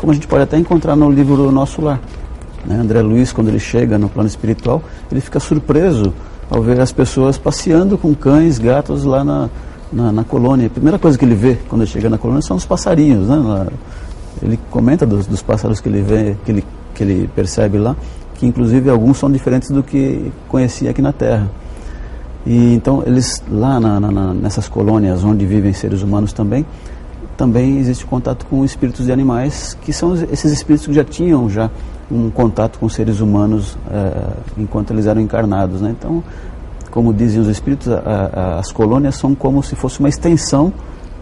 como 0.00 0.12
a 0.12 0.14
gente 0.14 0.26
pode 0.26 0.42
até 0.42 0.56
encontrar 0.58 0.96
no 0.96 1.10
livro 1.10 1.50
Nosso 1.52 1.82
Lar. 1.82 2.00
Né? 2.64 2.76
André 2.76 3.02
Luiz, 3.02 3.32
quando 3.32 3.48
ele 3.48 3.58
chega 3.58 3.98
no 3.98 4.08
plano 4.08 4.26
espiritual, 4.26 4.82
ele 5.10 5.20
fica 5.20 5.38
surpreso 5.38 6.12
ao 6.50 6.62
ver 6.62 6.80
as 6.80 6.92
pessoas 6.92 7.36
passeando 7.36 7.98
com 7.98 8.14
cães, 8.14 8.58
gatos 8.58 9.04
lá 9.04 9.22
na, 9.22 9.50
na, 9.92 10.12
na 10.12 10.24
colônia. 10.24 10.66
A 10.66 10.70
primeira 10.70 10.98
coisa 10.98 11.18
que 11.18 11.24
ele 11.24 11.34
vê 11.34 11.58
quando 11.68 11.82
ele 11.82 11.90
chega 11.90 12.08
na 12.08 12.18
colônia 12.18 12.42
são 12.42 12.56
os 12.56 12.64
passarinhos. 12.64 13.28
Né? 13.28 13.66
Ele 14.42 14.58
comenta 14.70 15.06
dos, 15.06 15.26
dos 15.26 15.42
pássaros 15.42 15.80
que 15.80 15.88
ele 15.88 16.02
vê, 16.02 16.36
que 16.44 16.50
ele, 16.50 16.64
que 16.96 17.04
ele 17.04 17.30
percebe 17.34 17.78
lá, 17.78 17.94
que 18.34 18.46
inclusive 18.46 18.88
alguns 18.88 19.18
são 19.18 19.30
diferentes 19.30 19.70
do 19.70 19.82
que 19.82 20.32
conhecia 20.48 20.90
aqui 20.90 21.02
na 21.02 21.12
Terra. 21.12 21.48
E 22.46 22.74
então 22.74 23.02
eles 23.04 23.42
lá 23.50 23.78
na, 23.78 24.00
na, 24.00 24.32
nessas 24.32 24.68
colônias 24.68 25.22
onde 25.22 25.44
vivem 25.44 25.72
seres 25.72 26.02
humanos 26.02 26.32
também, 26.32 26.64
também 27.36 27.78
existe 27.78 28.06
contato 28.06 28.46
com 28.46 28.64
espíritos 28.64 29.06
de 29.06 29.12
animais, 29.12 29.76
que 29.82 29.92
são 29.92 30.14
esses 30.14 30.52
espíritos 30.52 30.86
que 30.86 30.94
já 30.94 31.04
tinham 31.04 31.50
já 31.50 31.70
um 32.10 32.30
contato 32.30 32.78
com 32.78 32.88
seres 32.88 33.20
humanos 33.20 33.76
é, 33.90 34.32
enquanto 34.56 34.92
eles 34.92 35.06
eram 35.06 35.20
encarnados. 35.20 35.82
Né? 35.82 35.94
Então, 35.98 36.22
como 36.90 37.12
dizem 37.12 37.40
os 37.40 37.48
espíritos, 37.48 37.88
a, 37.92 37.98
a, 37.98 38.58
as 38.58 38.72
colônias 38.72 39.16
são 39.16 39.34
como 39.34 39.62
se 39.62 39.76
fosse 39.76 40.00
uma 40.00 40.08
extensão 40.08 40.72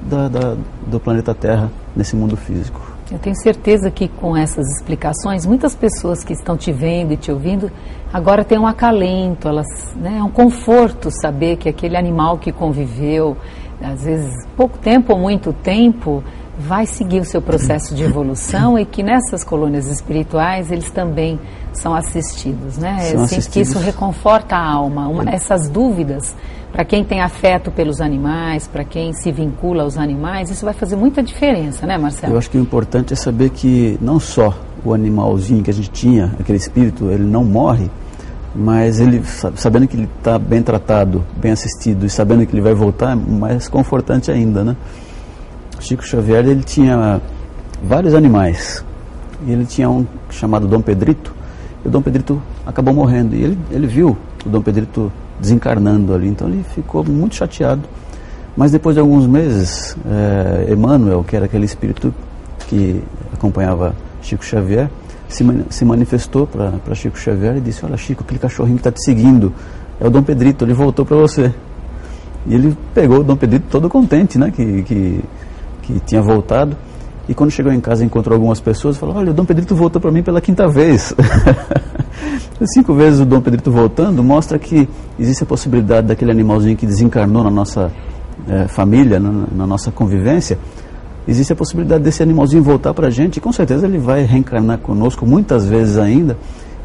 da, 0.02 0.28
da, 0.28 0.56
do 0.86 1.00
planeta 1.00 1.34
Terra 1.34 1.68
nesse 1.96 2.14
mundo 2.14 2.36
físico. 2.36 2.93
Eu 3.10 3.18
tenho 3.18 3.36
certeza 3.36 3.90
que 3.90 4.08
com 4.08 4.34
essas 4.34 4.66
explicações, 4.76 5.44
muitas 5.44 5.74
pessoas 5.74 6.24
que 6.24 6.32
estão 6.32 6.56
te 6.56 6.72
vendo 6.72 7.12
e 7.12 7.16
te 7.16 7.30
ouvindo 7.30 7.70
agora 8.10 8.42
têm 8.44 8.58
um 8.58 8.66
acalento, 8.66 9.46
elas, 9.46 9.66
né, 9.96 10.18
é 10.18 10.22
um 10.22 10.30
conforto 10.30 11.10
saber 11.10 11.56
que 11.56 11.68
aquele 11.68 11.96
animal 11.96 12.38
que 12.38 12.50
conviveu, 12.50 13.36
às 13.82 14.04
vezes 14.04 14.32
pouco 14.56 14.78
tempo 14.78 15.12
ou 15.12 15.18
muito 15.18 15.52
tempo, 15.52 16.24
vai 16.58 16.86
seguir 16.86 17.20
o 17.20 17.24
seu 17.24 17.42
processo 17.42 17.94
de 17.94 18.04
evolução 18.04 18.78
e 18.78 18.84
que 18.84 19.02
nessas 19.02 19.42
colônias 19.42 19.86
espirituais 19.86 20.70
eles 20.70 20.90
também 20.90 21.38
são 21.72 21.94
assistidos, 21.94 22.78
né? 22.78 22.98
São 22.98 23.22
assim, 23.22 23.36
assistidos. 23.36 23.48
que 23.48 23.60
isso 23.60 23.78
reconforta 23.78 24.54
a 24.54 24.64
alma. 24.64 25.08
Uma, 25.08 25.30
essas 25.30 25.68
dúvidas, 25.68 26.34
para 26.72 26.84
quem 26.84 27.04
tem 27.04 27.20
afeto 27.20 27.70
pelos 27.70 28.00
animais, 28.00 28.68
para 28.68 28.84
quem 28.84 29.12
se 29.12 29.32
vincula 29.32 29.82
aos 29.82 29.98
animais, 29.98 30.50
isso 30.50 30.64
vai 30.64 30.74
fazer 30.74 30.96
muita 30.96 31.22
diferença, 31.22 31.86
né, 31.86 31.98
Marcelo? 31.98 32.34
Eu 32.34 32.38
acho 32.38 32.50
que 32.50 32.58
o 32.58 32.60
importante 32.60 33.12
é 33.12 33.16
saber 33.16 33.50
que 33.50 33.98
não 34.00 34.20
só 34.20 34.54
o 34.84 34.94
animalzinho 34.94 35.62
que 35.62 35.70
a 35.70 35.74
gente 35.74 35.90
tinha, 35.90 36.34
aquele 36.38 36.58
espírito, 36.58 37.10
ele 37.10 37.24
não 37.24 37.42
morre, 37.44 37.90
mas 38.54 39.00
ele 39.00 39.22
sabendo 39.56 39.88
que 39.88 39.96
ele 39.96 40.08
está 40.18 40.38
bem 40.38 40.62
tratado, 40.62 41.24
bem 41.36 41.50
assistido 41.50 42.06
e 42.06 42.10
sabendo 42.10 42.46
que 42.46 42.54
ele 42.54 42.62
vai 42.62 42.74
voltar, 42.74 43.12
é 43.12 43.14
mais 43.16 43.66
confortante 43.68 44.30
ainda, 44.30 44.62
né? 44.62 44.76
Chico 45.84 46.02
Xavier 46.02 46.46
ele 46.46 46.62
tinha 46.62 47.20
vários 47.82 48.14
animais 48.14 48.82
e 49.46 49.52
ele 49.52 49.66
tinha 49.66 49.88
um 49.90 50.06
chamado 50.30 50.66
Dom 50.66 50.80
Pedrito 50.80 51.34
e 51.84 51.88
o 51.88 51.90
Dom 51.90 52.00
Pedrito 52.00 52.40
acabou 52.66 52.94
morrendo 52.94 53.36
e 53.36 53.42
ele, 53.42 53.58
ele 53.70 53.86
viu 53.86 54.16
o 54.46 54.48
Dom 54.48 54.62
Pedrito 54.62 55.12
desencarnando 55.38 56.14
ali, 56.14 56.28
então 56.28 56.48
ele 56.48 56.64
ficou 56.74 57.04
muito 57.04 57.34
chateado. 57.34 57.82
Mas 58.56 58.70
depois 58.70 58.94
de 58.94 59.00
alguns 59.00 59.26
meses, 59.26 59.94
é, 60.06 60.72
Emmanuel, 60.72 61.22
que 61.22 61.36
era 61.36 61.44
aquele 61.44 61.66
espírito 61.66 62.14
que 62.66 63.02
acompanhava 63.32 63.94
Chico 64.22 64.42
Xavier, 64.42 64.88
se, 65.28 65.44
se 65.68 65.84
manifestou 65.84 66.46
para 66.46 66.94
Chico 66.94 67.18
Xavier 67.18 67.58
e 67.58 67.60
disse: 67.60 67.84
Olha, 67.84 67.96
Chico, 67.96 68.22
aquele 68.22 68.38
cachorrinho 68.38 68.76
que 68.76 68.80
está 68.80 68.92
te 68.92 69.04
seguindo 69.04 69.52
é 70.00 70.06
o 70.06 70.10
Dom 70.10 70.22
Pedrito, 70.22 70.64
ele 70.64 70.72
voltou 70.72 71.04
para 71.04 71.16
você. 71.16 71.52
E 72.46 72.54
ele 72.54 72.76
pegou 72.94 73.20
o 73.20 73.24
Dom 73.24 73.36
Pedrito 73.36 73.66
todo 73.68 73.88
contente, 73.88 74.38
né? 74.38 74.50
Que, 74.50 74.82
que, 74.82 75.24
que 75.86 76.00
tinha 76.00 76.22
voltado. 76.22 76.76
E 77.28 77.34
quando 77.34 77.50
chegou 77.50 77.72
em 77.72 77.80
casa 77.80 78.04
encontrou 78.04 78.34
algumas 78.34 78.60
pessoas 78.60 78.96
e 78.96 78.98
falou: 78.98 79.16
Olha, 79.16 79.30
o 79.30 79.34
Dom 79.34 79.44
Pedrito 79.44 79.74
voltou 79.74 80.00
para 80.00 80.10
mim 80.10 80.22
pela 80.22 80.40
quinta 80.40 80.68
vez. 80.68 81.14
Cinco 82.74 82.94
vezes 82.94 83.20
o 83.20 83.24
Dom 83.24 83.40
Pedrito 83.40 83.70
voltando 83.70 84.22
mostra 84.22 84.58
que 84.58 84.88
existe 85.18 85.42
a 85.42 85.46
possibilidade 85.46 86.06
daquele 86.06 86.30
animalzinho 86.30 86.76
que 86.76 86.86
desencarnou 86.86 87.42
na 87.42 87.50
nossa 87.50 87.90
é, 88.48 88.68
família, 88.68 89.18
na, 89.18 89.46
na 89.54 89.66
nossa 89.66 89.90
convivência, 89.90 90.58
existe 91.26 91.52
a 91.52 91.56
possibilidade 91.56 92.04
desse 92.04 92.22
animalzinho 92.22 92.62
voltar 92.62 92.94
para 92.94 93.08
a 93.08 93.10
gente 93.10 93.38
e 93.38 93.40
com 93.40 93.52
certeza 93.52 93.86
ele 93.86 93.98
vai 93.98 94.22
reencarnar 94.22 94.78
conosco 94.78 95.26
muitas 95.26 95.66
vezes 95.66 95.98
ainda 95.98 96.36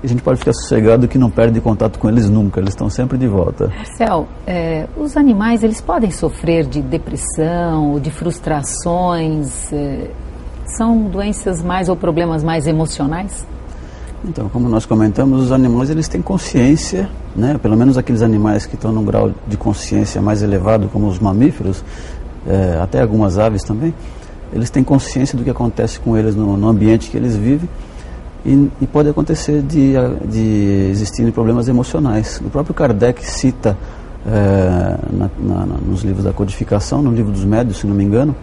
e 0.02 0.06
a 0.06 0.10
gente 0.10 0.22
pode 0.22 0.40
ficar 0.40 0.54
sossegado 0.54 1.08
que 1.08 1.18
não 1.18 1.30
perde 1.30 1.60
contato 1.60 2.00
com 2.00 2.08
eles 2.10 2.30
nunca, 2.30 2.60
eles 2.60 2.70
estão 2.70 2.90
sempre 2.90 3.18
de 3.18 3.28
volta. 3.28 3.68
Marcel, 3.68 4.28
é, 4.48 4.88
os 4.98 5.18
animais 5.18 5.64
eles 5.64 5.82
podem 5.82 6.10
sofrer 6.10 6.66
de 6.66 6.82
depressão, 6.82 8.00
de 8.00 8.10
frustrações, 8.10 9.72
é, 9.74 10.10
são 10.78 11.04
doenças 11.04 11.62
mais 11.62 11.90
ou 11.90 11.96
problemas 11.96 12.44
mais 12.44 12.68
emocionais? 12.68 13.46
Então, 14.24 14.50
como 14.50 14.68
nós 14.68 14.86
comentamos, 14.86 15.44
os 15.44 15.52
animais 15.52 15.90
eles 15.90 16.08
têm 16.08 16.22
consciência, 16.22 17.10
né? 17.36 17.58
pelo 17.62 17.76
menos 17.76 17.98
aqueles 17.98 18.22
animais 18.22 18.66
que 18.66 18.76
estão 18.76 18.92
num 18.92 19.04
grau 19.04 19.32
de 19.48 19.58
consciência 19.58 20.22
mais 20.22 20.44
elevado, 20.44 20.90
como 20.90 21.08
os 21.08 21.20
mamíferos, 21.20 21.84
é, 22.48 22.80
até 22.82 23.02
algumas 23.02 23.38
aves 23.38 23.64
também, 23.64 23.94
eles 24.52 24.70
têm 24.70 24.84
consciência 24.84 25.38
do 25.38 25.44
que 25.44 25.50
acontece 25.50 26.00
com 26.00 26.18
eles 26.18 26.36
no, 26.36 26.58
no 26.58 26.68
ambiente 26.68 27.10
que 27.10 27.18
eles 27.18 27.36
vivem 27.36 27.70
e, 28.46 28.70
e, 28.82 28.88
pode 28.88 29.10
acontecer 29.10 29.62
de, 29.62 29.94
de 30.26 30.90
existirem 30.92 31.32
problemas 31.32 31.68
emocionais. 31.68 32.42
O 32.44 32.50
próprio 32.50 32.74
Kardec 32.74 33.26
cita 33.26 33.78
é, 34.26 34.98
na, 35.12 35.30
na, 35.38 35.66
nos 35.66 36.04
livros 36.04 36.24
da 36.24 36.32
codificação, 36.32 37.02
no 37.02 37.12
livro 37.12 37.32
dos 37.32 37.44
médios, 37.44 37.78
se 37.78 37.88
não 37.88 37.96
me 37.96 38.04
engano, 38.04 38.36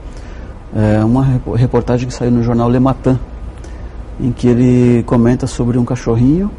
é, 0.75 1.03
uma 1.05 1.41
reportagem 1.55 2.07
que 2.07 2.15
saiu 2.15 2.31
no 2.31 2.43
jornal 2.43 2.69
Le 2.69 2.79
Matin, 2.79 3.19
em 4.21 4.33
que 4.33 4.49
ele 4.49 5.03
comenta 5.05 5.47
sobre 5.47 5.79
um 5.79 5.85
cachorrinho 5.85 6.51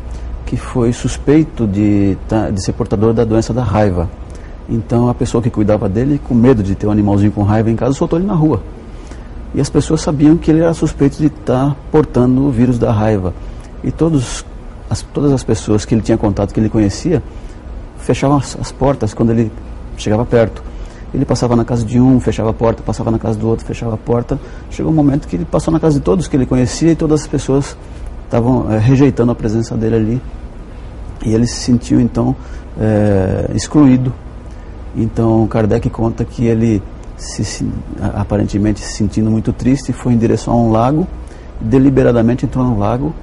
que 0.45 0.55
foi 0.55 0.93
suspeito 0.93 1.67
de, 1.67 2.17
de 2.53 2.63
ser 2.63 2.73
portador 2.73 3.13
da 3.13 3.23
doença 3.25 3.53
da 3.53 3.63
raiva. 3.63 4.09
Então 4.69 5.09
a 5.09 5.13
pessoa 5.13 5.41
que 5.41 5.49
cuidava 5.49 5.87
dele, 5.87 6.19
com 6.23 6.33
medo 6.33 6.63
de 6.63 6.73
ter 6.73 6.87
um 6.87 6.91
animalzinho 6.91 7.31
com 7.31 7.43
raiva 7.43 7.69
em 7.69 7.75
casa, 7.75 7.93
soltou 7.93 8.17
ele 8.17 8.27
na 8.27 8.33
rua. 8.33 8.61
E 9.57 9.59
as 9.59 9.71
pessoas 9.71 10.01
sabiam 10.01 10.37
que 10.37 10.51
ele 10.51 10.59
era 10.59 10.71
suspeito 10.71 11.17
de 11.17 11.25
estar 11.25 11.69
tá 11.69 11.75
portando 11.91 12.45
o 12.45 12.51
vírus 12.51 12.77
da 12.77 12.91
raiva. 12.91 13.33
E 13.83 13.91
todos, 13.91 14.45
as, 14.87 15.01
todas 15.01 15.31
as 15.31 15.43
pessoas 15.43 15.83
que 15.83 15.95
ele 15.95 16.03
tinha 16.03 16.15
contato, 16.15 16.53
que 16.53 16.59
ele 16.59 16.69
conhecia, 16.69 17.23
fechavam 17.97 18.37
as, 18.37 18.55
as 18.61 18.71
portas 18.71 19.15
quando 19.15 19.31
ele 19.31 19.51
chegava 19.97 20.23
perto. 20.23 20.61
Ele 21.11 21.25
passava 21.25 21.55
na 21.55 21.65
casa 21.65 21.83
de 21.83 21.99
um, 21.99 22.19
fechava 22.19 22.51
a 22.51 22.53
porta, 22.53 22.83
passava 22.83 23.09
na 23.09 23.17
casa 23.17 23.39
do 23.39 23.47
outro, 23.47 23.65
fechava 23.65 23.95
a 23.95 23.97
porta. 23.97 24.39
Chegou 24.69 24.91
um 24.91 24.95
momento 24.95 25.27
que 25.27 25.35
ele 25.35 25.45
passou 25.45 25.73
na 25.73 25.79
casa 25.79 25.97
de 25.97 26.05
todos 26.05 26.27
que 26.27 26.35
ele 26.35 26.45
conhecia 26.45 26.91
e 26.91 26.95
todas 26.95 27.21
as 27.21 27.27
pessoas 27.27 27.75
estavam 28.25 28.71
é, 28.71 28.77
rejeitando 28.77 29.31
a 29.31 29.35
presença 29.35 29.75
dele 29.75 29.95
ali. 29.95 30.21
E 31.25 31.33
ele 31.33 31.47
se 31.47 31.55
sentiu 31.55 31.99
então 31.99 32.35
é, 32.79 33.49
excluído. 33.55 34.13
Então 34.95 35.47
Kardec 35.47 35.89
conta 35.89 36.23
que 36.23 36.45
ele, 36.45 36.79
se, 37.17 37.67
aparentemente 38.13 38.79
se 38.79 38.93
sentindo 38.93 39.29
muito 39.29 39.51
triste, 39.51 39.91
foi 39.91 40.13
em 40.13 40.17
direção 40.17 40.53
a 40.53 40.57
um 40.57 40.71
lago, 40.71 41.07
deliberadamente 41.59 42.45
entrou 42.45 42.63
no 42.63 42.77
lago, 42.77 43.13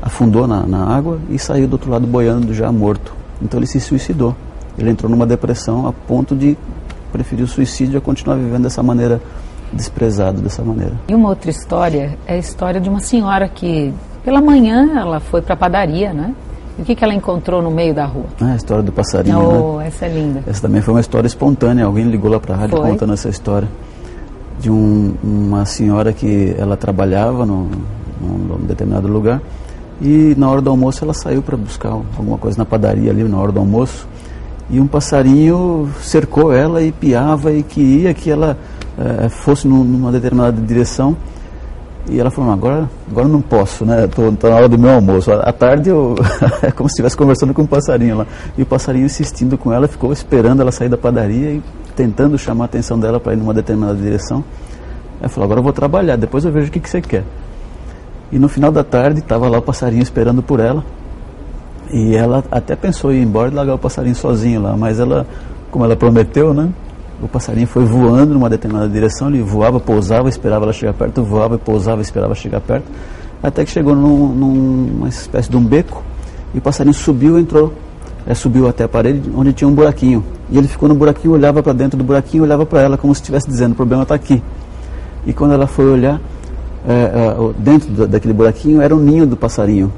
afundou 0.00 0.46
na, 0.46 0.64
na 0.66 0.84
água 0.84 1.18
e 1.28 1.38
saiu 1.38 1.66
do 1.66 1.72
outro 1.72 1.90
lado 1.90 2.06
boiando 2.06 2.54
já 2.54 2.70
morto. 2.70 3.12
Então 3.42 3.58
ele 3.58 3.66
se 3.66 3.80
suicidou. 3.80 4.34
Ele 4.78 4.90
entrou 4.90 5.10
numa 5.10 5.26
depressão 5.26 5.86
a 5.86 5.92
ponto 5.92 6.34
de 6.36 6.56
preferir 7.12 7.44
o 7.44 7.48
suicídio 7.48 7.98
a 7.98 8.00
continuar 8.00 8.36
vivendo 8.36 8.62
dessa 8.62 8.82
maneira, 8.82 9.20
desprezado 9.72 10.40
dessa 10.40 10.62
maneira. 10.62 10.94
E 11.08 11.14
uma 11.14 11.28
outra 11.28 11.50
história 11.50 12.16
é 12.26 12.34
a 12.34 12.38
história 12.38 12.80
de 12.80 12.88
uma 12.88 13.00
senhora 13.00 13.48
que, 13.48 13.92
pela 14.24 14.40
manhã, 14.40 14.98
ela 14.98 15.18
foi 15.18 15.42
para 15.42 15.54
a 15.54 15.56
padaria, 15.56 16.12
né? 16.12 16.34
E 16.78 16.82
o 16.82 16.84
que, 16.84 16.94
que 16.94 17.04
ela 17.04 17.14
encontrou 17.14 17.60
no 17.60 17.70
meio 17.70 17.94
da 17.94 18.06
rua? 18.06 18.26
Ah, 18.40 18.52
a 18.52 18.56
história 18.56 18.82
do 18.82 18.92
passarinho, 18.92 19.38
oh, 19.38 19.78
né? 19.78 19.88
essa 19.88 20.06
é 20.06 20.08
linda. 20.08 20.42
Essa 20.46 20.62
também 20.62 20.80
foi 20.80 20.94
uma 20.94 21.00
história 21.00 21.26
espontânea. 21.26 21.84
Alguém 21.84 22.04
ligou 22.04 22.30
lá 22.30 22.40
para 22.40 22.54
a 22.54 22.58
rádio 22.58 22.78
foi. 22.78 22.90
contando 22.90 23.12
essa 23.12 23.28
história 23.28 23.68
de 24.58 24.70
um, 24.70 25.14
uma 25.22 25.64
senhora 25.64 26.12
que 26.12 26.54
ela 26.58 26.76
trabalhava 26.76 27.46
no, 27.46 27.70
num 28.20 28.58
determinado 28.66 29.08
lugar 29.08 29.40
e 30.00 30.34
na 30.36 30.50
hora 30.50 30.60
do 30.60 30.68
almoço 30.70 31.02
ela 31.02 31.14
saiu 31.14 31.42
para 31.42 31.56
buscar 31.56 31.90
alguma 31.90 32.36
coisa 32.36 32.58
na 32.58 32.64
padaria 32.64 33.10
ali 33.10 33.24
na 33.24 33.38
hora 33.38 33.52
do 33.52 33.58
almoço 33.60 34.06
e 34.70 34.78
um 34.78 34.86
passarinho 34.86 35.90
cercou 36.00 36.52
ela 36.52 36.80
e 36.82 36.92
piava 36.92 37.52
e 37.52 37.62
queria 37.62 38.14
que 38.14 38.30
ela 38.30 38.56
é, 38.96 39.28
fosse 39.28 39.66
numa 39.66 40.12
determinada 40.12 40.60
direção. 40.60 41.16
E 42.08 42.18
ela 42.18 42.30
falou, 42.30 42.50
agora, 42.50 42.88
agora 43.10 43.28
não 43.28 43.40
posso, 43.40 43.84
né? 43.84 44.04
Estou 44.04 44.32
na 44.42 44.56
hora 44.56 44.68
do 44.68 44.78
meu 44.78 44.90
almoço. 44.90 45.30
À 45.32 45.52
tarde 45.52 45.90
eu 45.90 46.14
é 46.62 46.70
como 46.70 46.88
se 46.88 46.94
estivesse 46.94 47.16
conversando 47.16 47.52
com 47.54 47.62
um 47.62 47.66
passarinho 47.66 48.18
lá. 48.18 48.26
E 48.56 48.62
o 48.62 48.66
passarinho 48.66 49.06
insistindo 49.06 49.56
com 49.56 49.72
ela, 49.72 49.86
ficou 49.86 50.12
esperando 50.12 50.60
ela 50.60 50.72
sair 50.72 50.88
da 50.88 50.96
padaria 50.96 51.50
e 51.50 51.62
tentando 51.94 52.38
chamar 52.38 52.64
a 52.64 52.66
atenção 52.66 52.98
dela 52.98 53.20
para 53.20 53.34
ir 53.34 53.36
numa 53.36 53.54
determinada 53.54 53.96
direção. 53.96 54.42
Ela 55.20 55.28
falou, 55.28 55.44
agora 55.44 55.60
eu 55.60 55.64
vou 55.64 55.72
trabalhar, 55.72 56.16
depois 56.16 56.44
eu 56.44 56.50
vejo 56.50 56.68
o 56.68 56.70
que, 56.70 56.80
que 56.80 56.88
você 56.88 57.00
quer. 57.00 57.24
E 58.32 58.38
no 58.38 58.48
final 58.48 58.72
da 58.72 58.82
tarde 58.82 59.20
estava 59.20 59.48
lá 59.48 59.58
o 59.58 59.62
passarinho 59.62 60.02
esperando 60.02 60.42
por 60.42 60.60
ela. 60.60 60.84
E 61.92 62.14
ela 62.14 62.42
até 62.50 62.74
pensou 62.76 63.12
em 63.12 63.16
ir 63.16 63.22
embora 63.22 63.50
e 63.50 63.54
largar 63.54 63.74
o 63.74 63.78
passarinho 63.78 64.14
sozinho 64.14 64.62
lá, 64.62 64.76
mas 64.76 65.00
ela, 65.00 65.26
como 65.70 65.84
ela 65.84 65.96
prometeu, 65.96 66.54
né? 66.54 66.70
O 67.22 67.28
passarinho 67.28 67.66
foi 67.66 67.84
voando 67.84 68.32
numa 68.32 68.48
determinada 68.48 68.88
direção, 68.88 69.28
ele 69.28 69.42
voava, 69.42 69.78
pousava, 69.78 70.28
esperava 70.28 70.64
ela 70.64 70.72
chegar 70.72 70.94
perto, 70.94 71.22
voava, 71.22 71.58
pousava, 71.58 72.00
esperava 72.00 72.34
chegar 72.34 72.60
perto, 72.60 72.86
até 73.42 73.64
que 73.64 73.70
chegou 73.70 73.94
num, 73.94 74.28
numa 74.28 75.08
espécie 75.08 75.50
de 75.50 75.56
um 75.56 75.64
beco 75.64 76.02
e 76.54 76.58
o 76.58 76.60
passarinho 76.60 76.94
subiu, 76.94 77.38
entrou, 77.38 77.72
é, 78.26 78.34
subiu 78.34 78.68
até 78.68 78.84
a 78.84 78.88
parede 78.88 79.30
onde 79.34 79.52
tinha 79.52 79.68
um 79.68 79.74
buraquinho. 79.74 80.24
E 80.50 80.58
ele 80.58 80.66
ficou 80.66 80.88
no 80.88 80.94
buraquinho, 80.94 81.34
olhava 81.34 81.62
para 81.62 81.72
dentro 81.72 81.96
do 81.96 82.04
buraquinho, 82.04 82.42
olhava 82.42 82.66
para 82.66 82.80
ela 82.82 82.96
como 82.98 83.14
se 83.14 83.20
estivesse 83.20 83.48
dizendo: 83.48 83.72
o 83.72 83.76
problema 83.76 84.02
está 84.02 84.14
aqui. 84.14 84.42
E 85.26 85.32
quando 85.32 85.52
ela 85.52 85.66
foi 85.66 85.86
olhar, 85.86 86.20
é, 86.86 86.92
é, 86.92 87.52
dentro 87.58 88.06
daquele 88.06 88.34
buraquinho 88.34 88.80
era 88.80 88.94
o 88.94 88.98
ninho 88.98 89.26
do 89.26 89.36
passarinho 89.36 89.92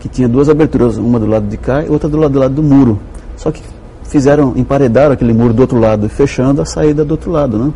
que 0.00 0.08
tinha 0.08 0.28
duas 0.28 0.50
aberturas, 0.50 0.98
uma 0.98 1.18
do 1.18 1.26
lado 1.26 1.46
de 1.46 1.56
cá 1.56 1.82
e 1.82 1.88
outra 1.88 2.08
do 2.08 2.18
lado, 2.18 2.32
do 2.32 2.38
lado 2.38 2.54
do 2.54 2.62
muro. 2.62 2.98
Só 3.36 3.50
que 3.50 3.62
fizeram, 4.04 4.52
emparedaram 4.56 5.12
aquele 5.12 5.32
muro 5.32 5.52
do 5.52 5.60
outro 5.60 5.78
lado, 5.78 6.08
fechando 6.08 6.62
a 6.62 6.64
saída 6.64 7.04
do 7.04 7.12
outro 7.12 7.30
lado, 7.30 7.58
né? 7.58 7.72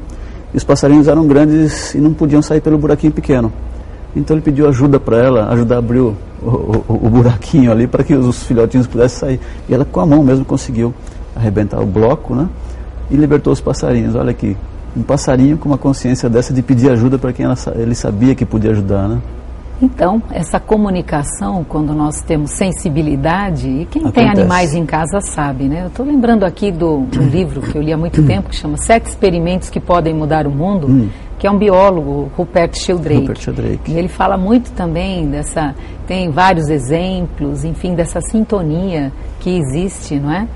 E 0.52 0.56
os 0.56 0.64
passarinhos 0.64 1.08
eram 1.08 1.26
grandes 1.26 1.94
e 1.94 1.98
não 1.98 2.12
podiam 2.14 2.40
sair 2.40 2.60
pelo 2.60 2.78
buraquinho 2.78 3.12
pequeno. 3.12 3.52
Então 4.16 4.34
ele 4.36 4.42
pediu 4.42 4.68
ajuda 4.68 4.98
para 4.98 5.18
ela, 5.18 5.48
ajudar 5.52 5.76
a 5.76 5.78
abrir 5.78 6.00
o, 6.00 6.16
o, 6.42 6.84
o 6.88 7.10
buraquinho 7.10 7.70
ali 7.70 7.86
para 7.86 8.02
que 8.02 8.14
os 8.14 8.42
filhotinhos 8.44 8.86
pudessem 8.86 9.18
sair. 9.18 9.40
E 9.68 9.74
ela 9.74 9.84
com 9.84 10.00
a 10.00 10.06
mão 10.06 10.22
mesmo 10.22 10.44
conseguiu 10.44 10.94
arrebentar 11.36 11.80
o 11.80 11.86
bloco, 11.86 12.34
né? 12.34 12.48
E 13.10 13.16
libertou 13.16 13.52
os 13.52 13.60
passarinhos. 13.60 14.14
Olha 14.14 14.30
aqui, 14.30 14.56
um 14.96 15.02
passarinho 15.02 15.58
com 15.58 15.68
uma 15.68 15.78
consciência 15.78 16.28
dessa 16.28 16.52
de 16.52 16.62
pedir 16.62 16.90
ajuda 16.90 17.18
para 17.18 17.32
quem 17.32 17.44
ela, 17.44 17.56
ele 17.76 17.94
sabia 17.94 18.34
que 18.34 18.44
podia 18.44 18.70
ajudar, 18.70 19.08
né? 19.08 19.18
Então, 19.80 20.20
essa 20.32 20.58
comunicação, 20.58 21.64
quando 21.64 21.94
nós 21.94 22.20
temos 22.20 22.50
sensibilidade, 22.50 23.68
e 23.68 23.84
quem 23.86 24.02
Acontece. 24.02 24.12
tem 24.12 24.28
animais 24.28 24.74
em 24.74 24.84
casa 24.84 25.20
sabe, 25.20 25.64
né? 25.64 25.82
Eu 25.84 25.86
estou 25.86 26.04
lembrando 26.04 26.44
aqui 26.44 26.72
do, 26.72 27.02
do 27.02 27.22
livro 27.30 27.60
que 27.62 27.76
eu 27.76 27.82
li 27.82 27.92
há 27.92 27.96
muito 27.96 28.22
tempo, 28.24 28.48
que 28.48 28.56
chama 28.56 28.76
Sete 28.76 29.06
Experimentos 29.06 29.70
que 29.70 29.78
Podem 29.78 30.12
Mudar 30.14 30.46
o 30.46 30.50
Mundo, 30.50 30.88
Hum. 30.88 31.08
que 31.38 31.46
é 31.46 31.50
um 31.50 31.56
biólogo, 31.58 32.30
Rupert 32.36 32.74
Sheldrake. 32.76 33.20
Rupert 33.20 33.40
Sheldrake. 33.40 33.92
E 33.92 33.96
ele 33.96 34.08
fala 34.08 34.36
muito 34.36 34.72
também 34.72 35.28
dessa, 35.28 35.74
tem 36.08 36.28
vários 36.30 36.68
exemplos, 36.68 37.64
enfim, 37.64 37.94
dessa 37.94 38.20
sintonia 38.20 39.12
que 39.38 39.50
existe, 39.58 40.16
não 40.18 40.32
é? 40.32 40.48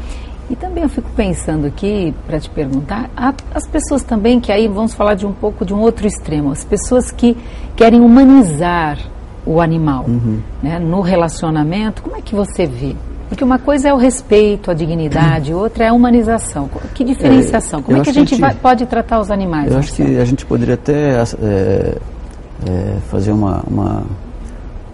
E 0.51 0.57
também 0.57 0.83
eu 0.83 0.89
fico 0.89 1.09
pensando 1.17 1.67
aqui, 1.67 2.13
para 2.27 2.41
te 2.41 2.51
perguntar, 2.51 3.09
as 3.55 3.67
pessoas 3.69 4.03
também 4.03 4.41
que 4.41 4.51
aí 4.51 4.67
vamos 4.67 4.93
falar 4.93 5.15
de 5.15 5.25
um 5.25 5.33
pouco 5.33 5.65
de 5.65 5.73
um 5.73 5.81
outro 5.81 6.07
extremo, 6.07 6.51
as 6.51 6.65
pessoas 6.65 7.11
que 7.11 7.37
querem 7.77 8.01
humanizar 8.01 8.99
o 9.44 9.61
animal 9.61 10.05
Uhum. 10.09 10.38
né, 10.62 10.78
no 10.78 11.00
relacionamento, 11.00 12.02
como 12.02 12.16
é 12.16 12.20
que 12.20 12.35
você 12.35 12.66
vê? 12.66 12.94
Porque 13.28 13.42
uma 13.42 13.59
coisa 13.59 13.88
é 13.88 13.94
o 13.94 13.96
respeito, 13.96 14.70
a 14.70 14.74
dignidade, 14.74 15.52
outra 15.55 15.85
é 15.85 15.88
a 15.88 15.92
humanização. 15.92 16.68
Que 16.94 17.02
diferenciação? 17.02 17.81
É, 17.81 17.83
Como 17.83 17.96
é 17.96 18.00
que 18.02 18.09
a 18.09 18.11
acho 18.11 18.12
que 18.12 18.18
gente, 18.20 18.35
a 18.35 18.37
gente- 18.37 18.40
vai- 18.40 18.55
pode 18.55 18.87
tratar 18.87 19.20
os 19.20 19.31
animais? 19.31 19.72
Eu 19.72 19.78
acho 19.78 19.92
que 19.94 20.02
a 20.18 20.24
gente 20.24 20.44
poderia 20.46 20.74
até 20.74 21.22
é, 21.42 21.96
é, 22.68 22.96
fazer 23.11 23.33
uma, 23.33 23.62
uma- 23.66 24.02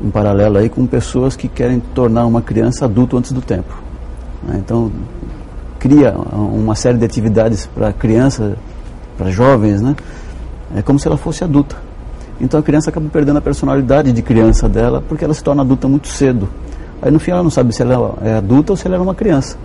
um 0.01 0.11
paralelo 0.11 0.59
aí 0.59 0.69
com 0.69 0.87
pessoas 0.87 1.35
que 1.35 1.49
querem 1.49 1.81
tornar 1.93 2.25
uma 2.27 2.41
criança 2.41 2.85
adulto 2.85 3.17
antes 3.19 3.33
do 3.33 3.41
tempo. 3.43 3.83
né? 4.45 4.55
Então, 4.65 4.91
cria 5.81 6.13
uma 6.33 6.77
série 6.77 6.97
de 6.99 7.05
atividades 7.05 7.67
para 7.67 7.93
criança, 7.93 8.57
para 9.17 9.31
jovens, 9.31 9.83
né? 9.83 9.97
É 10.77 10.83
como 10.83 10.99
se 10.99 11.09
ela 11.09 11.17
fosse 11.17 11.43
adulta. 11.43 11.75
Então 12.41 12.61
a 12.61 12.63
criança 12.63 12.91
acaba 12.91 13.09
perdendo 13.09 13.39
a 13.39 13.41
personalidade 13.41 14.13
de 14.13 14.23
criança 14.23 14.69
dela 14.69 15.03
porque 15.09 15.25
ela 15.25 15.35
se 15.35 15.43
torna 15.43 15.63
adulta 15.63 15.89
muito 15.89 16.09
cedo. 16.09 16.49
Aí 17.03 17.11
no 17.11 17.19
fim 17.19 17.31
ela 17.31 17.43
não 17.43 17.51
sabe 17.51 17.75
se 17.75 17.83
ela 17.83 18.15
é 18.23 18.35
adulta 18.35 18.73
ou 18.73 18.77
se 18.77 18.87
ela 18.87 18.97
era 18.97 19.03
uma 19.03 19.15
criança. 19.15 19.57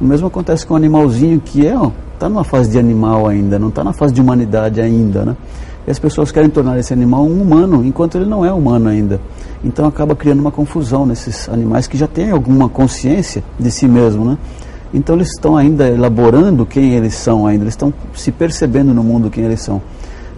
O 0.00 0.04
mesmo 0.04 0.26
acontece 0.26 0.66
com 0.66 0.74
o 0.74 0.76
animalzinho 0.76 1.40
que 1.40 1.66
é, 1.66 1.74
está 2.14 2.28
numa 2.28 2.44
fase 2.44 2.70
de 2.70 2.78
animal 2.78 3.26
ainda, 3.26 3.58
não 3.58 3.68
está 3.68 3.82
na 3.82 3.92
fase 3.92 4.12
de 4.12 4.20
humanidade 4.20 4.80
ainda, 4.80 5.24
né? 5.24 5.36
E 5.86 5.90
as 5.90 5.98
pessoas 5.98 6.32
querem 6.32 6.50
tornar 6.50 6.76
esse 6.78 6.92
animal 6.92 7.24
um 7.24 7.40
humano, 7.40 7.84
enquanto 7.84 8.16
ele 8.16 8.26
não 8.26 8.44
é 8.44 8.52
humano 8.52 8.88
ainda. 8.88 9.20
Então 9.64 9.86
acaba 9.86 10.16
criando 10.16 10.40
uma 10.40 10.50
confusão 10.50 11.06
nesses 11.06 11.48
animais 11.48 11.86
que 11.86 11.96
já 11.96 12.08
têm 12.08 12.30
alguma 12.30 12.68
consciência 12.68 13.42
de 13.58 13.70
si 13.70 13.86
mesmo, 13.86 14.24
né? 14.24 14.38
Então 14.92 15.14
eles 15.14 15.28
estão 15.28 15.56
ainda 15.56 15.88
elaborando 15.88 16.66
quem 16.66 16.94
eles 16.94 17.14
são 17.14 17.46
ainda, 17.46 17.64
eles 17.64 17.74
estão 17.74 17.92
se 18.14 18.32
percebendo 18.32 18.92
no 18.92 19.02
mundo 19.02 19.30
quem 19.30 19.44
eles 19.44 19.60
são. 19.60 19.80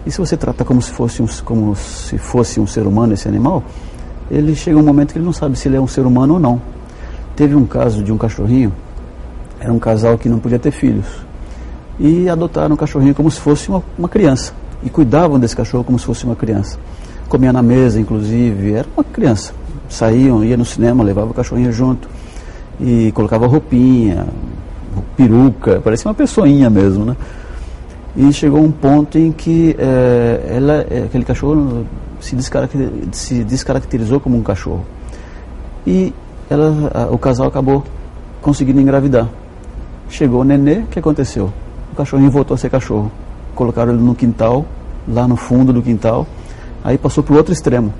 E 0.05 0.11
se 0.11 0.17
você 0.17 0.37
trata 0.37 0.63
como 0.63 0.81
se 0.81 0.91
fosse 0.91 1.21
um, 1.21 1.27
como 1.43 1.75
se 1.75 2.17
fosse 2.17 2.59
um 2.59 2.67
ser 2.67 2.87
humano 2.87 3.13
esse 3.13 3.27
animal, 3.27 3.63
ele 4.31 4.55
chega 4.55 4.77
um 4.77 4.83
momento 4.83 5.11
que 5.11 5.17
ele 5.17 5.25
não 5.25 5.33
sabe 5.33 5.57
se 5.57 5.67
ele 5.67 5.77
é 5.77 5.81
um 5.81 5.87
ser 5.87 6.05
humano 6.05 6.35
ou 6.35 6.39
não. 6.39 6.61
Teve 7.35 7.55
um 7.55 7.65
caso 7.65 8.03
de 8.03 8.11
um 8.11 8.17
cachorrinho, 8.17 8.71
era 9.59 9.71
um 9.71 9.79
casal 9.79 10.17
que 10.17 10.29
não 10.29 10.39
podia 10.39 10.59
ter 10.59 10.71
filhos, 10.71 11.05
e 11.99 12.29
adotaram 12.29 12.75
o 12.75 12.77
cachorrinho 12.77 13.13
como 13.13 13.29
se 13.29 13.39
fosse 13.39 13.69
uma, 13.69 13.83
uma 13.97 14.09
criança, 14.09 14.53
e 14.83 14.89
cuidavam 14.89 15.39
desse 15.39 15.55
cachorro 15.55 15.83
como 15.83 15.97
se 15.99 16.05
fosse 16.05 16.25
uma 16.25 16.35
criança. 16.35 16.77
Comia 17.27 17.53
na 17.53 17.61
mesa, 17.61 17.99
inclusive, 17.99 18.73
era 18.73 18.87
uma 18.95 19.03
criança, 19.03 19.53
saíam, 19.89 20.43
ia 20.43 20.57
no 20.57 20.65
cinema, 20.65 21.03
levava 21.03 21.31
o 21.31 21.33
cachorrinho 21.33 21.71
junto 21.71 22.09
e 22.79 23.11
colocava 23.11 23.47
roupinha, 23.47 24.25
peruca, 25.15 25.81
parecia 25.81 26.07
uma 26.07 26.15
pessoinha 26.15 26.69
mesmo, 26.69 27.05
né? 27.05 27.15
E 28.15 28.33
chegou 28.33 28.61
um 28.61 28.71
ponto 28.71 29.17
em 29.17 29.31
que 29.31 29.75
é, 29.77 30.55
ela, 30.55 30.85
é, 30.89 31.03
aquele 31.05 31.23
cachorro 31.23 31.85
se, 32.19 32.35
descaracter, 32.35 32.89
se 33.11 33.43
descaracterizou 33.43 34.19
como 34.19 34.37
um 34.37 34.41
cachorro. 34.41 34.83
E 35.85 36.13
ela, 36.49 36.91
a, 36.93 37.13
o 37.13 37.17
casal 37.17 37.47
acabou 37.47 37.83
conseguindo 38.41 38.81
engravidar. 38.81 39.27
Chegou 40.09 40.41
o 40.41 40.43
nenê, 40.43 40.79
o 40.79 40.87
que 40.87 40.97
aconteceu? 40.97 41.53
O 41.93 41.95
cachorrinho 41.95 42.31
voltou 42.31 42.55
a 42.55 42.57
ser 42.57 42.69
cachorro. 42.69 43.11
Colocaram 43.53 43.93
ele 43.93 44.01
no 44.01 44.15
quintal, 44.15 44.65
lá 45.07 45.27
no 45.27 45.35
fundo 45.35 45.71
do 45.71 45.81
quintal. 45.81 46.25
Aí 46.83 46.97
passou 46.97 47.23
para 47.23 47.33
o 47.33 47.37
outro 47.37 47.53
extremo. 47.53 47.93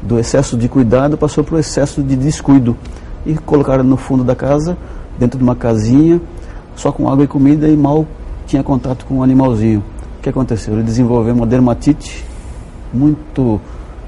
Do 0.00 0.18
excesso 0.18 0.56
de 0.56 0.68
cuidado 0.68 1.18
passou 1.18 1.44
para 1.44 1.56
o 1.56 1.58
excesso 1.58 2.02
de 2.02 2.16
descuido. 2.16 2.76
E 3.26 3.34
colocaram 3.34 3.84
no 3.84 3.98
fundo 3.98 4.24
da 4.24 4.34
casa, 4.34 4.76
dentro 5.18 5.36
de 5.38 5.44
uma 5.44 5.54
casinha, 5.54 6.20
só 6.74 6.90
com 6.90 7.08
água 7.08 7.24
e 7.24 7.28
comida 7.28 7.68
e 7.68 7.76
mal 7.76 8.06
tinha 8.52 8.62
contato 8.62 9.06
com 9.06 9.14
um 9.16 9.22
animalzinho. 9.22 9.82
O 10.18 10.22
que 10.22 10.28
aconteceu? 10.28 10.74
Ele 10.74 10.82
desenvolveu 10.82 11.34
uma 11.34 11.46
dermatite 11.46 12.22
muito 12.92 13.58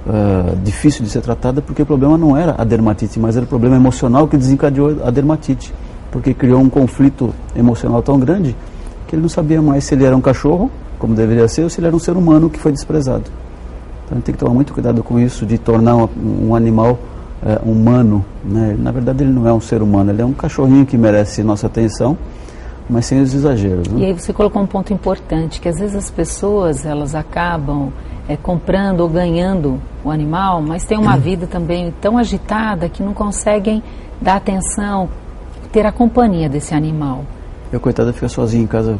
uh, 0.06 0.56
difícil 0.62 1.02
de 1.02 1.10
ser 1.10 1.22
tratada, 1.22 1.62
porque 1.62 1.80
o 1.80 1.86
problema 1.86 2.18
não 2.18 2.36
era 2.36 2.54
a 2.58 2.62
dermatite, 2.62 3.18
mas 3.18 3.36
era 3.36 3.46
o 3.46 3.48
problema 3.48 3.76
emocional 3.76 4.28
que 4.28 4.36
desencadeou 4.36 5.02
a 5.02 5.10
dermatite. 5.10 5.72
Porque 6.12 6.34
criou 6.34 6.60
um 6.60 6.68
conflito 6.68 7.34
emocional 7.56 8.02
tão 8.02 8.18
grande 8.18 8.54
que 9.08 9.14
ele 9.14 9.22
não 9.22 9.30
sabia 9.30 9.62
mais 9.62 9.84
se 9.84 9.94
ele 9.94 10.04
era 10.04 10.14
um 10.14 10.20
cachorro, 10.20 10.70
como 10.98 11.14
deveria 11.14 11.48
ser, 11.48 11.62
ou 11.62 11.70
se 11.70 11.80
ele 11.80 11.86
era 11.86 11.96
um 11.96 11.98
ser 11.98 12.14
humano 12.14 12.50
que 12.50 12.58
foi 12.58 12.70
desprezado. 12.70 13.24
Então 14.04 14.20
tem 14.20 14.34
que 14.34 14.38
tomar 14.38 14.52
muito 14.52 14.74
cuidado 14.74 15.02
com 15.02 15.18
isso, 15.18 15.46
de 15.46 15.56
tornar 15.56 15.96
um 15.96 16.54
animal 16.54 16.98
uh, 17.42 17.68
humano. 17.68 18.22
Né? 18.44 18.76
Na 18.78 18.92
verdade, 18.92 19.24
ele 19.24 19.32
não 19.32 19.48
é 19.48 19.52
um 19.54 19.60
ser 19.60 19.80
humano, 19.80 20.10
ele 20.10 20.20
é 20.20 20.24
um 20.24 20.34
cachorrinho 20.34 20.84
que 20.84 20.98
merece 20.98 21.42
nossa 21.42 21.66
atenção 21.66 22.18
mas 22.88 23.06
sem 23.06 23.20
os 23.20 23.34
exageros. 23.34 23.88
Né? 23.88 24.00
E 24.00 24.04
aí 24.06 24.12
você 24.12 24.32
colocou 24.32 24.62
um 24.62 24.66
ponto 24.66 24.92
importante, 24.92 25.60
que 25.60 25.68
às 25.68 25.78
vezes 25.78 25.96
as 25.96 26.10
pessoas 26.10 26.84
elas 26.84 27.14
acabam 27.14 27.92
é, 28.28 28.36
comprando 28.36 29.00
ou 29.00 29.08
ganhando 29.08 29.80
o 30.04 30.10
animal, 30.10 30.62
mas 30.62 30.84
tem 30.84 30.98
uma 30.98 31.16
vida 31.18 31.46
também 31.46 31.92
tão 32.00 32.18
agitada 32.18 32.88
que 32.88 33.02
não 33.02 33.14
conseguem 33.14 33.82
dar 34.20 34.36
atenção, 34.36 35.08
ter 35.72 35.86
a 35.86 35.92
companhia 35.92 36.48
desse 36.48 36.74
animal. 36.74 37.24
E 37.72 37.76
a 37.76 37.80
coitada 37.80 38.12
fica 38.12 38.28
sozinha 38.28 38.62
em 38.62 38.66
casa 38.66 38.98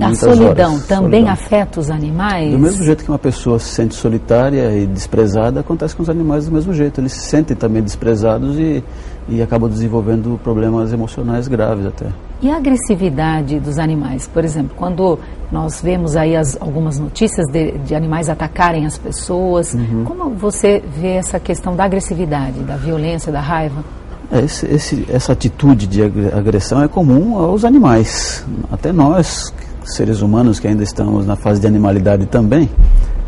a 0.00 0.14
solidão 0.14 0.72
horas. 0.72 0.86
também 0.86 1.20
solidão. 1.20 1.32
afeta 1.32 1.80
os 1.80 1.90
animais? 1.90 2.50
Do 2.50 2.58
mesmo 2.58 2.84
jeito 2.84 3.04
que 3.04 3.10
uma 3.10 3.18
pessoa 3.18 3.58
se 3.58 3.72
sente 3.72 3.94
solitária 3.94 4.76
e 4.76 4.86
desprezada, 4.86 5.60
acontece 5.60 5.94
com 5.94 6.02
os 6.02 6.10
animais 6.10 6.46
do 6.46 6.52
mesmo 6.52 6.74
jeito. 6.74 7.00
Eles 7.00 7.12
se 7.12 7.20
sentem 7.20 7.56
também 7.56 7.82
desprezados 7.82 8.58
e, 8.58 8.82
e 9.30 9.40
acabam 9.40 9.70
desenvolvendo 9.70 10.38
problemas 10.42 10.92
emocionais 10.92 11.46
graves 11.46 11.86
até. 11.86 12.06
E 12.42 12.50
a 12.50 12.56
agressividade 12.56 13.60
dos 13.60 13.78
animais? 13.78 14.26
Por 14.26 14.44
exemplo, 14.44 14.72
quando 14.76 15.18
nós 15.52 15.80
vemos 15.80 16.16
aí 16.16 16.34
as, 16.36 16.60
algumas 16.60 16.98
notícias 16.98 17.46
de, 17.52 17.72
de, 17.78 17.94
animais 17.94 18.28
atacarem 18.28 18.86
as 18.86 18.98
pessoas, 18.98 19.74
uhum. 19.74 20.04
como 20.04 20.30
você 20.30 20.82
vê 21.00 21.12
essa 21.12 21.38
questão 21.38 21.76
da 21.76 21.84
agressividade, 21.84 22.60
da 22.60 22.76
violência, 22.76 23.30
da 23.30 23.40
raiva? 23.40 23.84
É, 24.32 24.40
esse, 24.40 24.66
esse, 24.66 25.06
essa 25.08 25.32
atitude 25.32 25.86
de 25.86 26.02
agressão 26.02 26.82
é 26.82 26.88
comum 26.88 27.36
aos 27.36 27.64
animais. 27.64 28.44
Até 28.70 28.92
nós, 28.92 29.52
seres 29.84 30.20
humanos 30.22 30.58
que 30.60 30.66
ainda 30.66 30.82
estamos 30.82 31.26
na 31.26 31.36
fase 31.36 31.60
de 31.60 31.66
animalidade 31.66 32.26
também, 32.26 32.68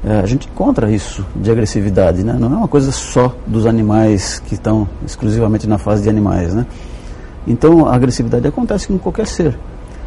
é, 0.04 0.18
a 0.18 0.26
gente 0.26 0.48
encontra 0.48 0.90
isso 0.90 1.24
de 1.36 1.50
agressividade. 1.50 2.24
Né? 2.24 2.36
Não 2.38 2.52
é 2.52 2.56
uma 2.56 2.68
coisa 2.68 2.90
só 2.90 3.34
dos 3.46 3.66
animais 3.66 4.40
que 4.40 4.54
estão 4.54 4.88
exclusivamente 5.06 5.68
na 5.68 5.78
fase 5.78 6.02
de 6.02 6.08
animais. 6.08 6.54
Né? 6.54 6.66
Então 7.46 7.86
a 7.86 7.94
agressividade 7.94 8.46
acontece 8.46 8.88
com 8.88 8.98
qualquer 8.98 9.26
ser. 9.26 9.56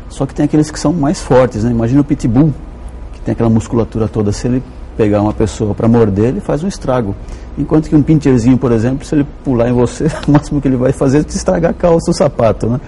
Só 0.09 0.25
que 0.25 0.33
tem 0.33 0.45
aqueles 0.45 0.69
que 0.69 0.79
são 0.79 0.93
mais 0.93 1.21
fortes. 1.21 1.63
Né? 1.63 1.71
Imagina 1.71 2.01
o 2.01 2.03
pitbull, 2.03 2.53
que 3.13 3.21
tem 3.21 3.31
aquela 3.31 3.49
musculatura 3.49 4.07
toda. 4.07 4.31
Se 4.31 4.47
ele 4.47 4.63
pegar 4.97 5.21
uma 5.21 5.33
pessoa 5.33 5.73
para 5.73 5.87
morder, 5.87 6.25
ele 6.25 6.39
faz 6.39 6.63
um 6.63 6.67
estrago. 6.67 7.15
Enquanto 7.57 7.89
que 7.89 7.95
um 7.95 8.01
pincherzinho, 8.01 8.57
por 8.57 8.71
exemplo, 8.71 9.05
se 9.05 9.15
ele 9.15 9.25
pular 9.43 9.69
em 9.69 9.73
você, 9.73 10.07
o 10.27 10.31
máximo 10.31 10.61
que 10.61 10.67
ele 10.67 10.77
vai 10.77 10.91
fazer 10.91 11.19
é 11.19 11.23
te 11.23 11.35
estragar 11.35 11.71
a 11.71 11.73
calça, 11.73 12.11
o 12.11 12.13
sapato, 12.13 12.67
né? 12.67 12.79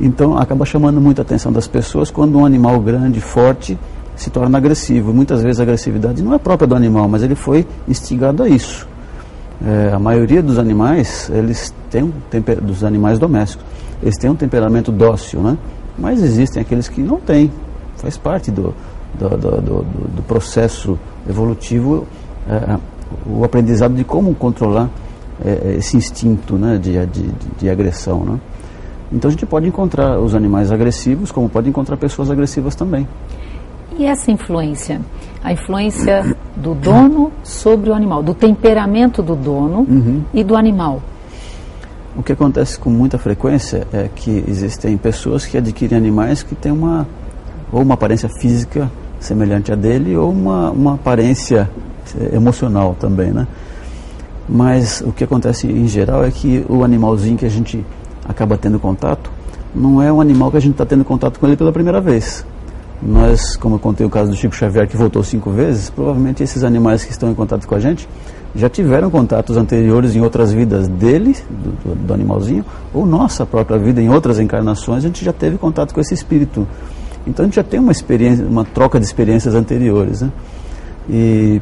Então 0.00 0.38
acaba 0.38 0.64
chamando 0.64 1.00
muita 1.00 1.22
atenção 1.22 1.52
das 1.52 1.66
pessoas 1.66 2.10
quando 2.10 2.38
um 2.38 2.44
animal 2.44 2.80
grande, 2.80 3.20
forte, 3.20 3.78
se 4.16 4.30
torna 4.30 4.58
agressivo. 4.58 5.12
Muitas 5.12 5.42
vezes 5.42 5.60
a 5.60 5.62
agressividade 5.62 6.22
não 6.22 6.34
é 6.34 6.38
própria 6.38 6.66
do 6.66 6.74
animal, 6.74 7.08
mas 7.08 7.22
ele 7.22 7.34
foi 7.34 7.66
instigado 7.86 8.42
a 8.42 8.48
isso. 8.48 8.86
É, 9.64 9.92
a 9.92 9.98
maioria 9.98 10.40
dos 10.42 10.58
animais, 10.58 11.28
eles 11.34 11.74
têm 11.90 12.04
um 12.04 12.12
temper... 12.30 12.60
dos 12.60 12.84
animais 12.84 13.18
domésticos, 13.18 13.64
eles 14.00 14.16
têm 14.16 14.30
um 14.30 14.36
temperamento 14.36 14.92
dócil, 14.92 15.40
né? 15.40 15.58
Mas 15.98 16.22
existem 16.22 16.62
aqueles 16.62 16.88
que 16.88 17.02
não 17.02 17.18
têm. 17.18 17.50
Faz 17.96 18.16
parte 18.16 18.52
do, 18.52 18.72
do, 19.18 19.28
do, 19.30 19.50
do, 19.60 19.82
do 20.16 20.22
processo 20.22 20.96
evolutivo 21.28 22.06
é, 22.48 22.78
o 23.26 23.44
aprendizado 23.44 23.94
de 23.94 24.04
como 24.04 24.34
controlar 24.34 24.88
é, 25.44 25.50
é, 25.50 25.76
esse 25.78 25.96
instinto 25.96 26.56
né, 26.56 26.78
de, 26.78 27.04
de, 27.06 27.30
de, 27.58 27.70
agressão. 27.70 28.24
Né? 28.24 28.40
Então 29.12 29.28
a 29.28 29.30
gente 29.30 29.46
pode 29.46 29.66
encontrar 29.66 30.18
os 30.18 30.34
animais 30.34 30.70
agressivos, 30.70 31.32
como 31.32 31.48
pode 31.48 31.68
encontrar 31.68 31.96
pessoas 31.96 32.30
agressivas 32.30 32.74
também. 32.74 33.06
E 33.98 34.04
essa 34.04 34.30
influência? 34.30 35.00
A 35.42 35.52
influência 35.52 36.36
do 36.54 36.74
dono 36.74 37.32
sobre 37.42 37.90
o 37.90 37.94
animal, 37.94 38.22
do 38.22 38.34
temperamento 38.34 39.22
do 39.22 39.34
dono 39.34 39.86
uhum. 39.88 40.22
e 40.32 40.44
do 40.44 40.56
animal. 40.56 41.02
O 42.16 42.22
que 42.22 42.32
acontece 42.32 42.78
com 42.78 42.90
muita 42.90 43.18
frequência 43.18 43.86
é 43.92 44.08
que 44.14 44.44
existem 44.48 44.96
pessoas 44.96 45.46
que 45.46 45.56
adquirem 45.56 45.96
animais 45.96 46.42
que 46.42 46.54
têm 46.54 46.72
uma 46.72 47.06
ou 47.70 47.82
uma 47.82 47.94
aparência 47.94 48.28
física 48.40 48.90
semelhante 49.20 49.72
a 49.72 49.74
dele 49.74 50.16
ou 50.16 50.30
uma, 50.30 50.70
uma 50.70 50.94
aparência 50.94 51.68
é 52.16 52.36
emocional 52.36 52.96
também, 52.98 53.30
né? 53.30 53.46
Mas 54.48 55.02
o 55.02 55.12
que 55.12 55.22
acontece 55.22 55.66
em 55.66 55.86
geral 55.86 56.24
é 56.24 56.30
que 56.30 56.64
o 56.68 56.82
animalzinho 56.82 57.36
que 57.36 57.44
a 57.44 57.50
gente 57.50 57.84
acaba 58.28 58.56
tendo 58.56 58.78
contato 58.78 59.30
não 59.74 60.02
é 60.02 60.12
um 60.12 60.20
animal 60.20 60.50
que 60.50 60.56
a 60.56 60.60
gente 60.60 60.72
está 60.72 60.86
tendo 60.86 61.04
contato 61.04 61.38
com 61.38 61.46
ele 61.46 61.56
pela 61.56 61.72
primeira 61.72 62.00
vez. 62.00 62.44
Nós, 63.00 63.56
como 63.56 63.76
eu 63.76 63.78
contei 63.78 64.04
o 64.04 64.10
caso 64.10 64.30
do 64.30 64.36
Chico 64.36 64.54
Xavier 64.54 64.88
que 64.88 64.96
voltou 64.96 65.22
cinco 65.22 65.50
vezes, 65.50 65.88
provavelmente 65.88 66.42
esses 66.42 66.64
animais 66.64 67.04
que 67.04 67.12
estão 67.12 67.30
em 67.30 67.34
contato 67.34 67.66
com 67.66 67.74
a 67.74 67.78
gente 67.78 68.08
já 68.54 68.68
tiveram 68.68 69.10
contatos 69.10 69.56
anteriores 69.56 70.16
em 70.16 70.20
outras 70.20 70.52
vidas 70.52 70.88
dele, 70.88 71.36
do, 71.48 71.70
do, 71.90 72.06
do 72.06 72.14
animalzinho, 72.14 72.64
ou 72.92 73.06
nossa 73.06 73.46
própria 73.46 73.78
vida 73.78 74.00
em 74.00 74.08
outras 74.08 74.40
encarnações, 74.40 75.04
a 75.04 75.06
gente 75.06 75.24
já 75.24 75.32
teve 75.32 75.58
contato 75.58 75.94
com 75.94 76.00
esse 76.00 76.14
espírito. 76.14 76.66
Então 77.26 77.44
a 77.44 77.46
gente 77.46 77.56
já 77.56 77.62
tem 77.62 77.78
uma 77.78 77.92
experiência, 77.92 78.44
uma 78.44 78.64
troca 78.64 78.98
de 78.98 79.04
experiências 79.04 79.54
anteriores, 79.54 80.22
né? 80.22 80.32
E 81.08 81.60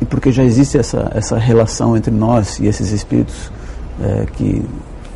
e 0.00 0.04
porque 0.04 0.32
já 0.32 0.42
existe 0.42 0.76
essa, 0.76 1.10
essa 1.14 1.38
relação 1.38 1.96
entre 1.96 2.10
nós 2.10 2.58
e 2.58 2.66
esses 2.66 2.90
espíritos 2.90 3.50
é, 4.02 4.26
que 4.32 4.62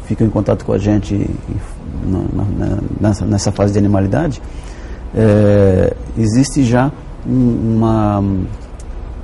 ficam 0.09 0.27
em 0.27 0.31
contato 0.31 0.65
com 0.65 0.73
a 0.73 0.79
gente 0.79 1.31
na, 2.05 2.19
na, 2.43 2.79
nessa, 2.99 3.27
nessa, 3.27 3.53
fase 3.53 3.75
de 3.75 3.79
animalidade, 3.79 4.41
é, 5.15 5.95
existe 6.17 6.65
já 6.65 6.91
uma 7.27 8.25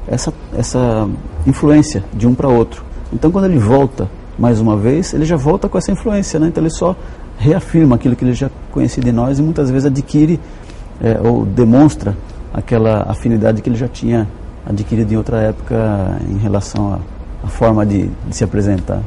essa, 0.07 0.33
essa 0.55 1.09
influência 1.47 2.05
de 2.13 2.27
um 2.27 2.35
para 2.35 2.49
outro. 2.49 2.85
Então, 3.11 3.31
quando 3.31 3.47
ele 3.47 3.59
volta 3.59 4.09
mais 4.39 4.61
uma 4.61 4.77
vez, 4.77 5.15
ele 5.15 5.25
já 5.25 5.37
volta 5.37 5.69
com 5.69 5.79
essa 5.79 5.91
influência, 5.91 6.39
né? 6.39 6.49
então 6.49 6.63
ele 6.63 6.71
só 6.71 6.95
reafirma 7.39 7.97
aquilo 7.97 8.15
que 8.15 8.25
ele 8.25 8.35
já 8.35 8.51
conhecia 8.71 9.03
de 9.03 9.11
nós 9.11 9.39
e 9.39 9.43
muitas 9.43 9.71
vezes 9.71 9.87
adquire 9.87 10.39
é, 11.01 11.19
ou 11.27 11.47
demonstra 11.47 12.17
aquela 12.53 13.03
afinidade 13.09 13.63
que 13.63 13.69
ele 13.69 13.77
já 13.77 13.89
tinha 13.89 14.29
adquirido 14.67 15.13
em 15.13 15.17
outra 15.17 15.41
época 15.41 16.19
em 16.29 16.39
relação 16.39 17.01
à, 17.43 17.47
forma 17.49 17.85
de, 17.85 18.09
de, 18.29 18.37
se 18.37 18.45
apresentar. 18.45 19.01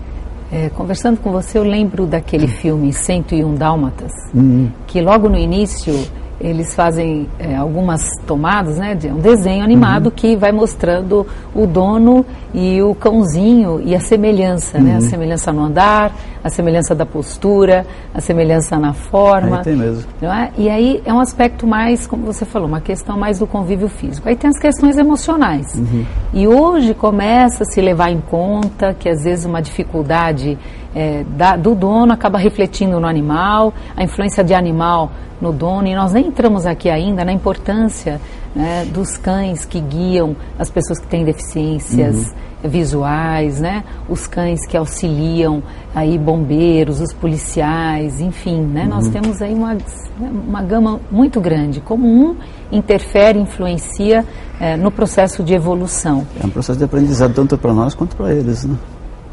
É, 0.52 0.70
conversando 0.70 1.20
com 1.20 1.32
você, 1.32 1.58
eu 1.58 1.64
lembro 1.64 2.06
daquele 2.06 2.48
filme 2.48 2.94
101 2.94 3.56
Dálmatas, 3.56 4.12
uhum. 4.34 4.72
que 4.88 5.02
logo 5.02 5.28
no 5.28 5.38
início 5.38 5.94
eles 6.40 6.76
fazem 6.76 7.28
é, 7.40 7.56
algumas 7.56 8.02
tomadas, 8.26 8.78
né, 8.78 8.94
de 8.94 9.08
um 9.08 9.20
desenho 9.20 9.64
animado 9.64 10.06
uhum. 10.06 10.12
que 10.12 10.36
vai 10.36 10.52
mostrando 10.52 11.26
o 11.54 11.66
dono 11.66 12.26
e 12.54 12.82
o 12.82 12.94
cãozinho 12.94 13.82
e 13.84 13.96
a 13.96 14.00
semelhança, 14.00 14.78
uhum. 14.78 14.84
né, 14.84 14.92
a 14.92 14.96
uhum. 14.96 15.02
semelhança 15.02 15.52
no 15.52 15.64
andar, 15.64 16.12
a 16.44 16.50
semelhança 16.50 16.94
da 16.94 17.06
postura, 17.06 17.86
a 18.14 18.22
semelhança 18.22 18.78
na 18.78 18.94
forma. 18.94 19.58
Aí 19.58 19.64
tem 19.64 19.76
mesmo. 19.76 20.06
É? 20.22 20.52
E 20.58 20.70
aí 20.70 21.02
é 21.06 21.14
um 21.14 21.20
aspecto 21.20 21.66
mais, 21.66 22.06
como 22.06 22.24
você 22.24 22.46
falou, 22.46 22.68
uma 22.68 22.82
questão 22.82 23.18
mais 23.18 23.40
do 23.40 23.48
convívio 23.48 23.90
físico. 23.90 24.30
Aí 24.30 24.36
tem 24.36 24.50
as 24.50 24.60
questões 24.60 24.98
emocionais. 24.98 25.74
Uhum. 25.76 26.06
E 26.34 26.48
hoje 26.48 26.94
começa 26.94 27.64
a 27.64 27.66
se 27.66 27.82
levar 27.82 28.12
em 28.12 28.22
conta 28.22 28.94
que 28.94 29.10
às 29.10 29.24
vezes 29.24 29.46
uma 29.46 29.62
dificuldade 29.62 30.58
é, 30.98 31.24
da, 31.24 31.56
do 31.56 31.76
dono 31.76 32.12
acaba 32.12 32.40
refletindo 32.40 33.00
no 33.00 33.06
animal, 33.06 33.72
a 33.96 34.04
influência 34.04 34.44
de 34.44 34.56
animal 34.56 35.12
no 35.40 35.54
dono, 35.54 35.88
e 35.88 35.94
nós 35.94 36.12
nem 36.12 36.26
entramos 36.26 36.66
aqui 36.66 36.90
ainda 36.90 37.24
na 37.24 37.32
importância 37.32 38.20
né, 38.56 38.84
dos 38.92 39.16
cães 39.16 39.64
que 39.64 39.80
guiam 39.80 40.36
as 40.58 40.72
pessoas 40.72 40.98
que 40.98 41.06
têm 41.06 41.24
deficiências. 41.24 42.16
Uhum 42.16 42.48
visuais, 42.64 43.62
né? 43.62 43.84
Os 44.10 44.26
cães 44.26 44.66
que 44.68 44.76
auxiliam 44.76 45.62
aí 45.94 46.18
bombeiros, 46.18 47.00
os 47.00 47.14
policiais, 47.14 48.20
enfim, 48.20 48.62
né? 48.62 48.82
Uhum. 48.82 48.90
Nós 48.90 49.08
temos 49.10 49.44
aí 49.44 49.54
uma, 49.54 49.78
uma 50.20 50.64
gama 50.64 51.00
muito 51.12 51.40
grande. 51.40 51.80
Como 51.80 52.08
um 52.08 52.36
interfere, 52.72 53.40
influencia 53.40 54.26
é, 54.60 54.76
no 54.76 54.90
processo 54.90 55.44
de 55.44 55.54
evolução. 55.54 56.26
É 56.42 56.48
um 56.48 56.50
processo 56.50 56.80
de 56.80 56.86
aprendizado 56.86 57.36
tanto 57.36 57.60
para 57.60 57.76
nós 57.76 57.94
quanto 57.94 58.16
para 58.16 58.34
eles, 58.34 58.66
né? 58.66 58.76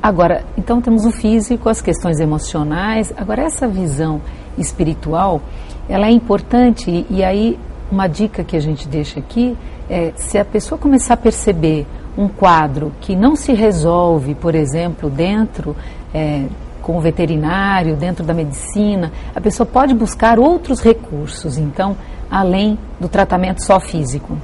Agora, 0.04 0.44
então 0.58 0.82
temos 0.82 1.06
o 1.06 1.10
físico, 1.10 1.66
as 1.66 1.80
questões 1.80 2.20
emocionais. 2.20 3.10
Agora 3.16 3.40
essa 3.40 3.66
visão 3.66 4.20
espiritual, 4.58 5.40
ela 5.88 6.08
é 6.08 6.10
importante 6.10 7.06
e, 7.08 7.24
aí 7.24 7.58
uma 7.90 8.06
dica 8.06 8.44
que 8.44 8.54
a 8.54 8.60
gente 8.60 8.86
deixa 8.86 9.18
aqui 9.18 9.56
é 9.88 10.12
se 10.14 10.36
a 10.36 10.44
pessoa 10.44 10.78
começar 10.78 11.14
a 11.14 11.16
perceber 11.16 11.86
um 12.18 12.28
quadro 12.28 12.92
que 13.00 13.16
não 13.16 13.34
se 13.34 13.54
resolve, 13.54 14.34
por 14.34 14.54
exemplo, 14.54 15.08
dentro 15.08 15.74
é, 16.12 16.44
com 16.82 16.98
o 16.98 17.00
veterinário, 17.00 17.96
dentro 17.96 18.26
da 18.26 18.34
medicina, 18.34 19.10
a 19.34 19.40
pessoa 19.40 19.66
pode 19.66 19.94
buscar 19.94 20.38
outros 20.38 20.82
recursos, 20.82 21.56
então, 21.56 21.96
além 22.30 22.78
do 23.00 23.08
tratamento 23.08 23.64
só 23.64 23.80
físico. 23.80 24.36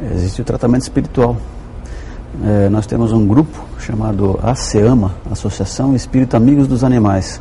Existe 0.00 0.42
o 0.42 0.44
tratamento 0.44 0.82
espiritual. 0.82 1.36
É, 2.44 2.68
nós 2.68 2.86
temos 2.86 3.12
um 3.12 3.26
grupo 3.26 3.64
chamado 3.78 4.38
ASEAMA, 4.42 5.12
Associação 5.30 5.94
Espírito 5.94 6.36
Amigos 6.36 6.68
dos 6.68 6.84
Animais. 6.84 7.40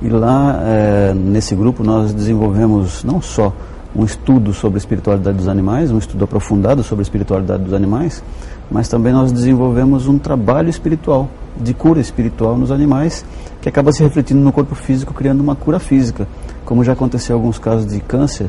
E 0.00 0.08
lá, 0.08 0.58
é, 0.62 1.12
nesse 1.14 1.54
grupo, 1.54 1.84
nós 1.84 2.14
desenvolvemos 2.14 3.04
não 3.04 3.20
só 3.20 3.52
um 3.94 4.04
estudo 4.04 4.54
sobre 4.54 4.76
a 4.76 4.78
espiritualidade 4.78 5.36
dos 5.36 5.48
animais, 5.48 5.90
um 5.90 5.98
estudo 5.98 6.24
aprofundado 6.24 6.82
sobre 6.82 7.02
a 7.02 7.04
espiritualidade 7.04 7.64
dos 7.64 7.74
animais, 7.74 8.22
mas 8.70 8.88
também 8.88 9.12
nós 9.12 9.32
desenvolvemos 9.32 10.06
um 10.06 10.18
trabalho 10.18 10.70
espiritual, 10.70 11.28
de 11.60 11.74
cura 11.74 12.00
espiritual 12.00 12.56
nos 12.56 12.70
animais, 12.70 13.24
que 13.60 13.68
acaba 13.68 13.92
se 13.92 14.02
refletindo 14.02 14.40
no 14.40 14.52
corpo 14.52 14.74
físico, 14.74 15.12
criando 15.12 15.40
uma 15.40 15.56
cura 15.56 15.80
física. 15.80 16.26
Como 16.64 16.84
já 16.84 16.92
aconteceu 16.92 17.36
em 17.36 17.38
alguns 17.38 17.58
casos 17.58 17.86
de 17.86 18.00
câncer, 18.00 18.48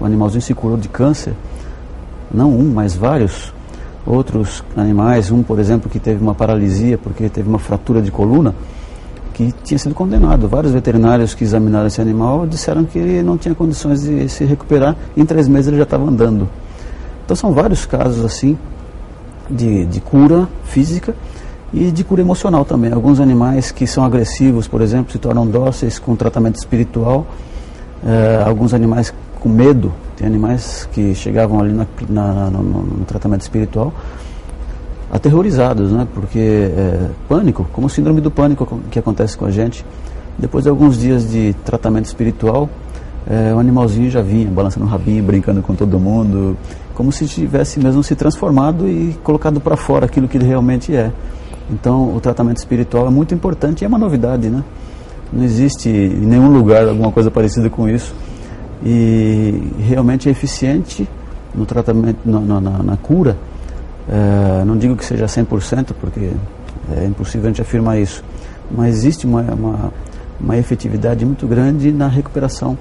o 0.00 0.04
animalzinho 0.04 0.42
se 0.42 0.54
curou 0.54 0.76
de 0.76 0.88
câncer, 0.88 1.34
não 2.32 2.50
um, 2.50 2.72
mas 2.72 2.96
vários. 2.96 3.52
Outros 4.04 4.64
animais, 4.76 5.30
um, 5.30 5.42
por 5.42 5.58
exemplo, 5.58 5.88
que 5.88 6.00
teve 6.00 6.20
uma 6.20 6.34
paralisia 6.34 6.98
porque 6.98 7.28
teve 7.28 7.48
uma 7.48 7.58
fratura 7.58 8.02
de 8.02 8.10
coluna, 8.10 8.54
que 9.32 9.52
tinha 9.64 9.78
sido 9.78 9.94
condenado. 9.94 10.48
Vários 10.48 10.72
veterinários 10.72 11.34
que 11.34 11.44
examinaram 11.44 11.86
esse 11.86 12.00
animal 12.00 12.46
disseram 12.46 12.84
que 12.84 12.98
ele 12.98 13.22
não 13.22 13.38
tinha 13.38 13.54
condições 13.54 14.02
de 14.02 14.28
se 14.28 14.44
recuperar, 14.44 14.96
em 15.16 15.24
três 15.24 15.46
meses 15.48 15.68
ele 15.68 15.76
já 15.76 15.84
estava 15.84 16.04
andando. 16.04 16.48
Então 17.24 17.36
são 17.36 17.52
vários 17.52 17.86
casos 17.86 18.24
assim 18.24 18.58
de, 19.48 19.86
de 19.86 20.00
cura 20.00 20.48
física 20.64 21.14
e 21.72 21.90
de 21.90 22.04
cura 22.04 22.20
emocional 22.20 22.64
também. 22.64 22.92
Alguns 22.92 23.20
animais 23.20 23.70
que 23.70 23.86
são 23.86 24.04
agressivos, 24.04 24.68
por 24.68 24.82
exemplo, 24.82 25.12
se 25.12 25.18
tornam 25.18 25.46
dóceis 25.46 25.98
com 25.98 26.14
tratamento 26.16 26.56
espiritual. 26.56 27.26
Uh, 28.02 28.48
alguns 28.48 28.74
animais 28.74 29.14
com 29.42 29.48
medo, 29.48 29.92
tem 30.16 30.24
animais 30.24 30.88
que 30.92 31.16
chegavam 31.16 31.58
ali 31.58 31.72
na, 31.72 31.86
na, 32.08 32.50
no, 32.50 32.62
no, 32.62 33.04
tratamento 33.04 33.40
espiritual 33.40 33.92
aterrorizados, 35.10 35.90
né? 35.90 36.06
Porque 36.14 36.38
é, 36.38 37.08
pânico, 37.28 37.66
como 37.72 37.88
o 37.88 37.90
síndrome 37.90 38.20
do 38.20 38.30
pânico 38.30 38.80
que 38.88 39.00
acontece 39.00 39.36
com 39.36 39.44
a 39.44 39.50
gente, 39.50 39.84
depois 40.38 40.62
de 40.62 40.70
alguns 40.70 40.96
dias 40.96 41.28
de 41.28 41.54
tratamento 41.64 42.04
espiritual, 42.04 42.70
é, 43.26 43.52
o 43.52 43.58
animalzinho 43.58 44.08
já 44.08 44.22
vinha 44.22 44.48
balançando 44.48 44.86
o 44.86 44.88
rabinho, 44.88 45.24
brincando 45.24 45.60
com 45.60 45.74
todo 45.74 45.98
mundo, 45.98 46.56
como 46.94 47.10
se 47.10 47.26
tivesse 47.26 47.80
mesmo 47.80 48.02
se 48.02 48.14
transformado 48.14 48.88
e 48.88 49.18
colocado 49.24 49.60
para 49.60 49.76
fora 49.76 50.06
aquilo 50.06 50.28
que 50.28 50.38
ele 50.38 50.46
realmente 50.46 50.94
é. 50.94 51.10
Então, 51.68 52.14
o 52.14 52.20
tratamento 52.20 52.58
espiritual 52.58 53.08
é 53.08 53.10
muito 53.10 53.34
importante 53.34 53.82
e 53.82 53.84
é 53.84 53.88
uma 53.88 53.98
novidade, 53.98 54.48
né? 54.48 54.62
Não 55.32 55.42
existe 55.42 55.88
em 55.88 56.26
nenhum 56.26 56.48
lugar 56.48 56.88
alguma 56.88 57.10
coisa 57.10 57.30
parecida 57.30 57.68
com 57.68 57.88
isso 57.88 58.14
e 58.84 59.72
realmente 59.78 60.28
é 60.28 60.32
eficiente 60.32 61.08
no 61.54 61.64
tratamento, 61.66 62.18
na, 62.24 62.60
na, 62.60 62.82
na 62.82 62.96
cura 62.96 63.36
é, 64.08 64.64
não 64.64 64.76
digo 64.76 64.96
que 64.96 65.04
seja 65.04 65.26
100%, 65.26 65.92
porque 66.00 66.30
é 66.96 67.04
impossível 67.04 67.46
a 67.46 67.48
gente 67.48 67.62
afirmar 67.62 67.98
isso, 67.98 68.24
mas 68.70 68.96
existe 68.96 69.26
uma, 69.26 69.42
uma, 69.42 69.92
uma 70.40 70.56
efetividade 70.56 71.24
muito 71.24 71.46
grande 71.46 71.92
na 71.92 72.08
recuperação 72.08 72.76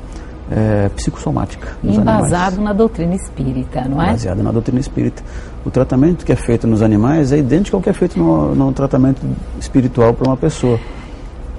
é, 0.50 0.90
psicossomática. 0.90 1.70
Embasado 1.84 2.60
na 2.62 2.74
doutrina 2.74 3.16
espírita, 3.16 3.86
não 3.88 4.02
é? 4.02 4.08
Baseado 4.08 4.42
na 4.42 4.52
doutrina 4.52 4.80
espírita. 4.80 5.22
O 5.66 5.70
tratamento 5.70 6.26
que 6.26 6.32
é 6.32 6.36
feito 6.36 6.66
nos 6.66 6.82
animais 6.82 7.32
é 7.32 7.38
idêntico 7.38 7.78
ao 7.78 7.84
que 7.84 7.90
é 7.90 7.94
feito 7.94 8.18
no, 8.18 8.56
no 8.56 8.72
tratamento 8.74 9.22
espiritual 9.60 10.14
para 10.14 10.28
uma 10.28 10.38
pessoa. 10.38 10.80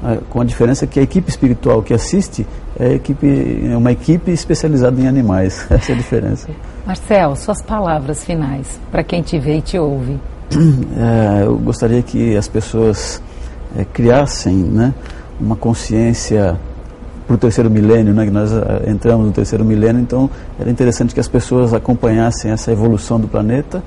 É, 0.04 0.18
com 0.28 0.40
a 0.40 0.44
diferença 0.44 0.84
que 0.84 0.98
a 0.98 1.02
equipe 1.02 1.30
espiritual 1.30 1.80
que 1.80 1.94
assiste 1.94 2.44
é, 2.78 2.94
equipe, 2.94 3.68
é 3.70 3.76
uma 3.76 3.92
equipe 3.92 4.32
especializada 4.32 5.00
em 5.00 5.06
animais. 5.06 5.64
Essa 5.70 5.92
é 5.92 5.94
a 5.94 5.98
diferença. 5.98 6.48
Marcel, 6.84 7.36
suas 7.36 7.62
palavras 7.62 8.24
finais 8.24 8.80
para 8.90 9.04
quem 9.04 9.22
te 9.22 9.38
vê 9.38 9.58
e 9.58 9.62
te 9.62 9.78
ouve. 9.78 10.18
É, 10.94 11.44
eu 11.44 11.56
gostaria 11.56 12.02
que 12.02 12.36
as 12.36 12.46
pessoas 12.46 13.22
é, 13.76 13.84
criassem 13.84 14.54
né, 14.54 14.92
uma 15.40 15.56
consciência 15.56 16.58
para 17.26 17.34
o 17.34 17.38
terceiro 17.38 17.70
milênio, 17.70 18.12
né, 18.12 18.24
que 18.24 18.30
nós 18.30 18.52
é, 18.52 18.90
entramos 18.90 19.26
no 19.26 19.32
terceiro 19.32 19.64
milênio, 19.64 20.02
então 20.02 20.28
era 20.58 20.70
interessante 20.70 21.14
que 21.14 21.20
as 21.20 21.28
pessoas 21.28 21.72
acompanhassem 21.72 22.50
essa 22.50 22.70
evolução 22.70 23.18
do 23.18 23.26
planeta, 23.26 23.82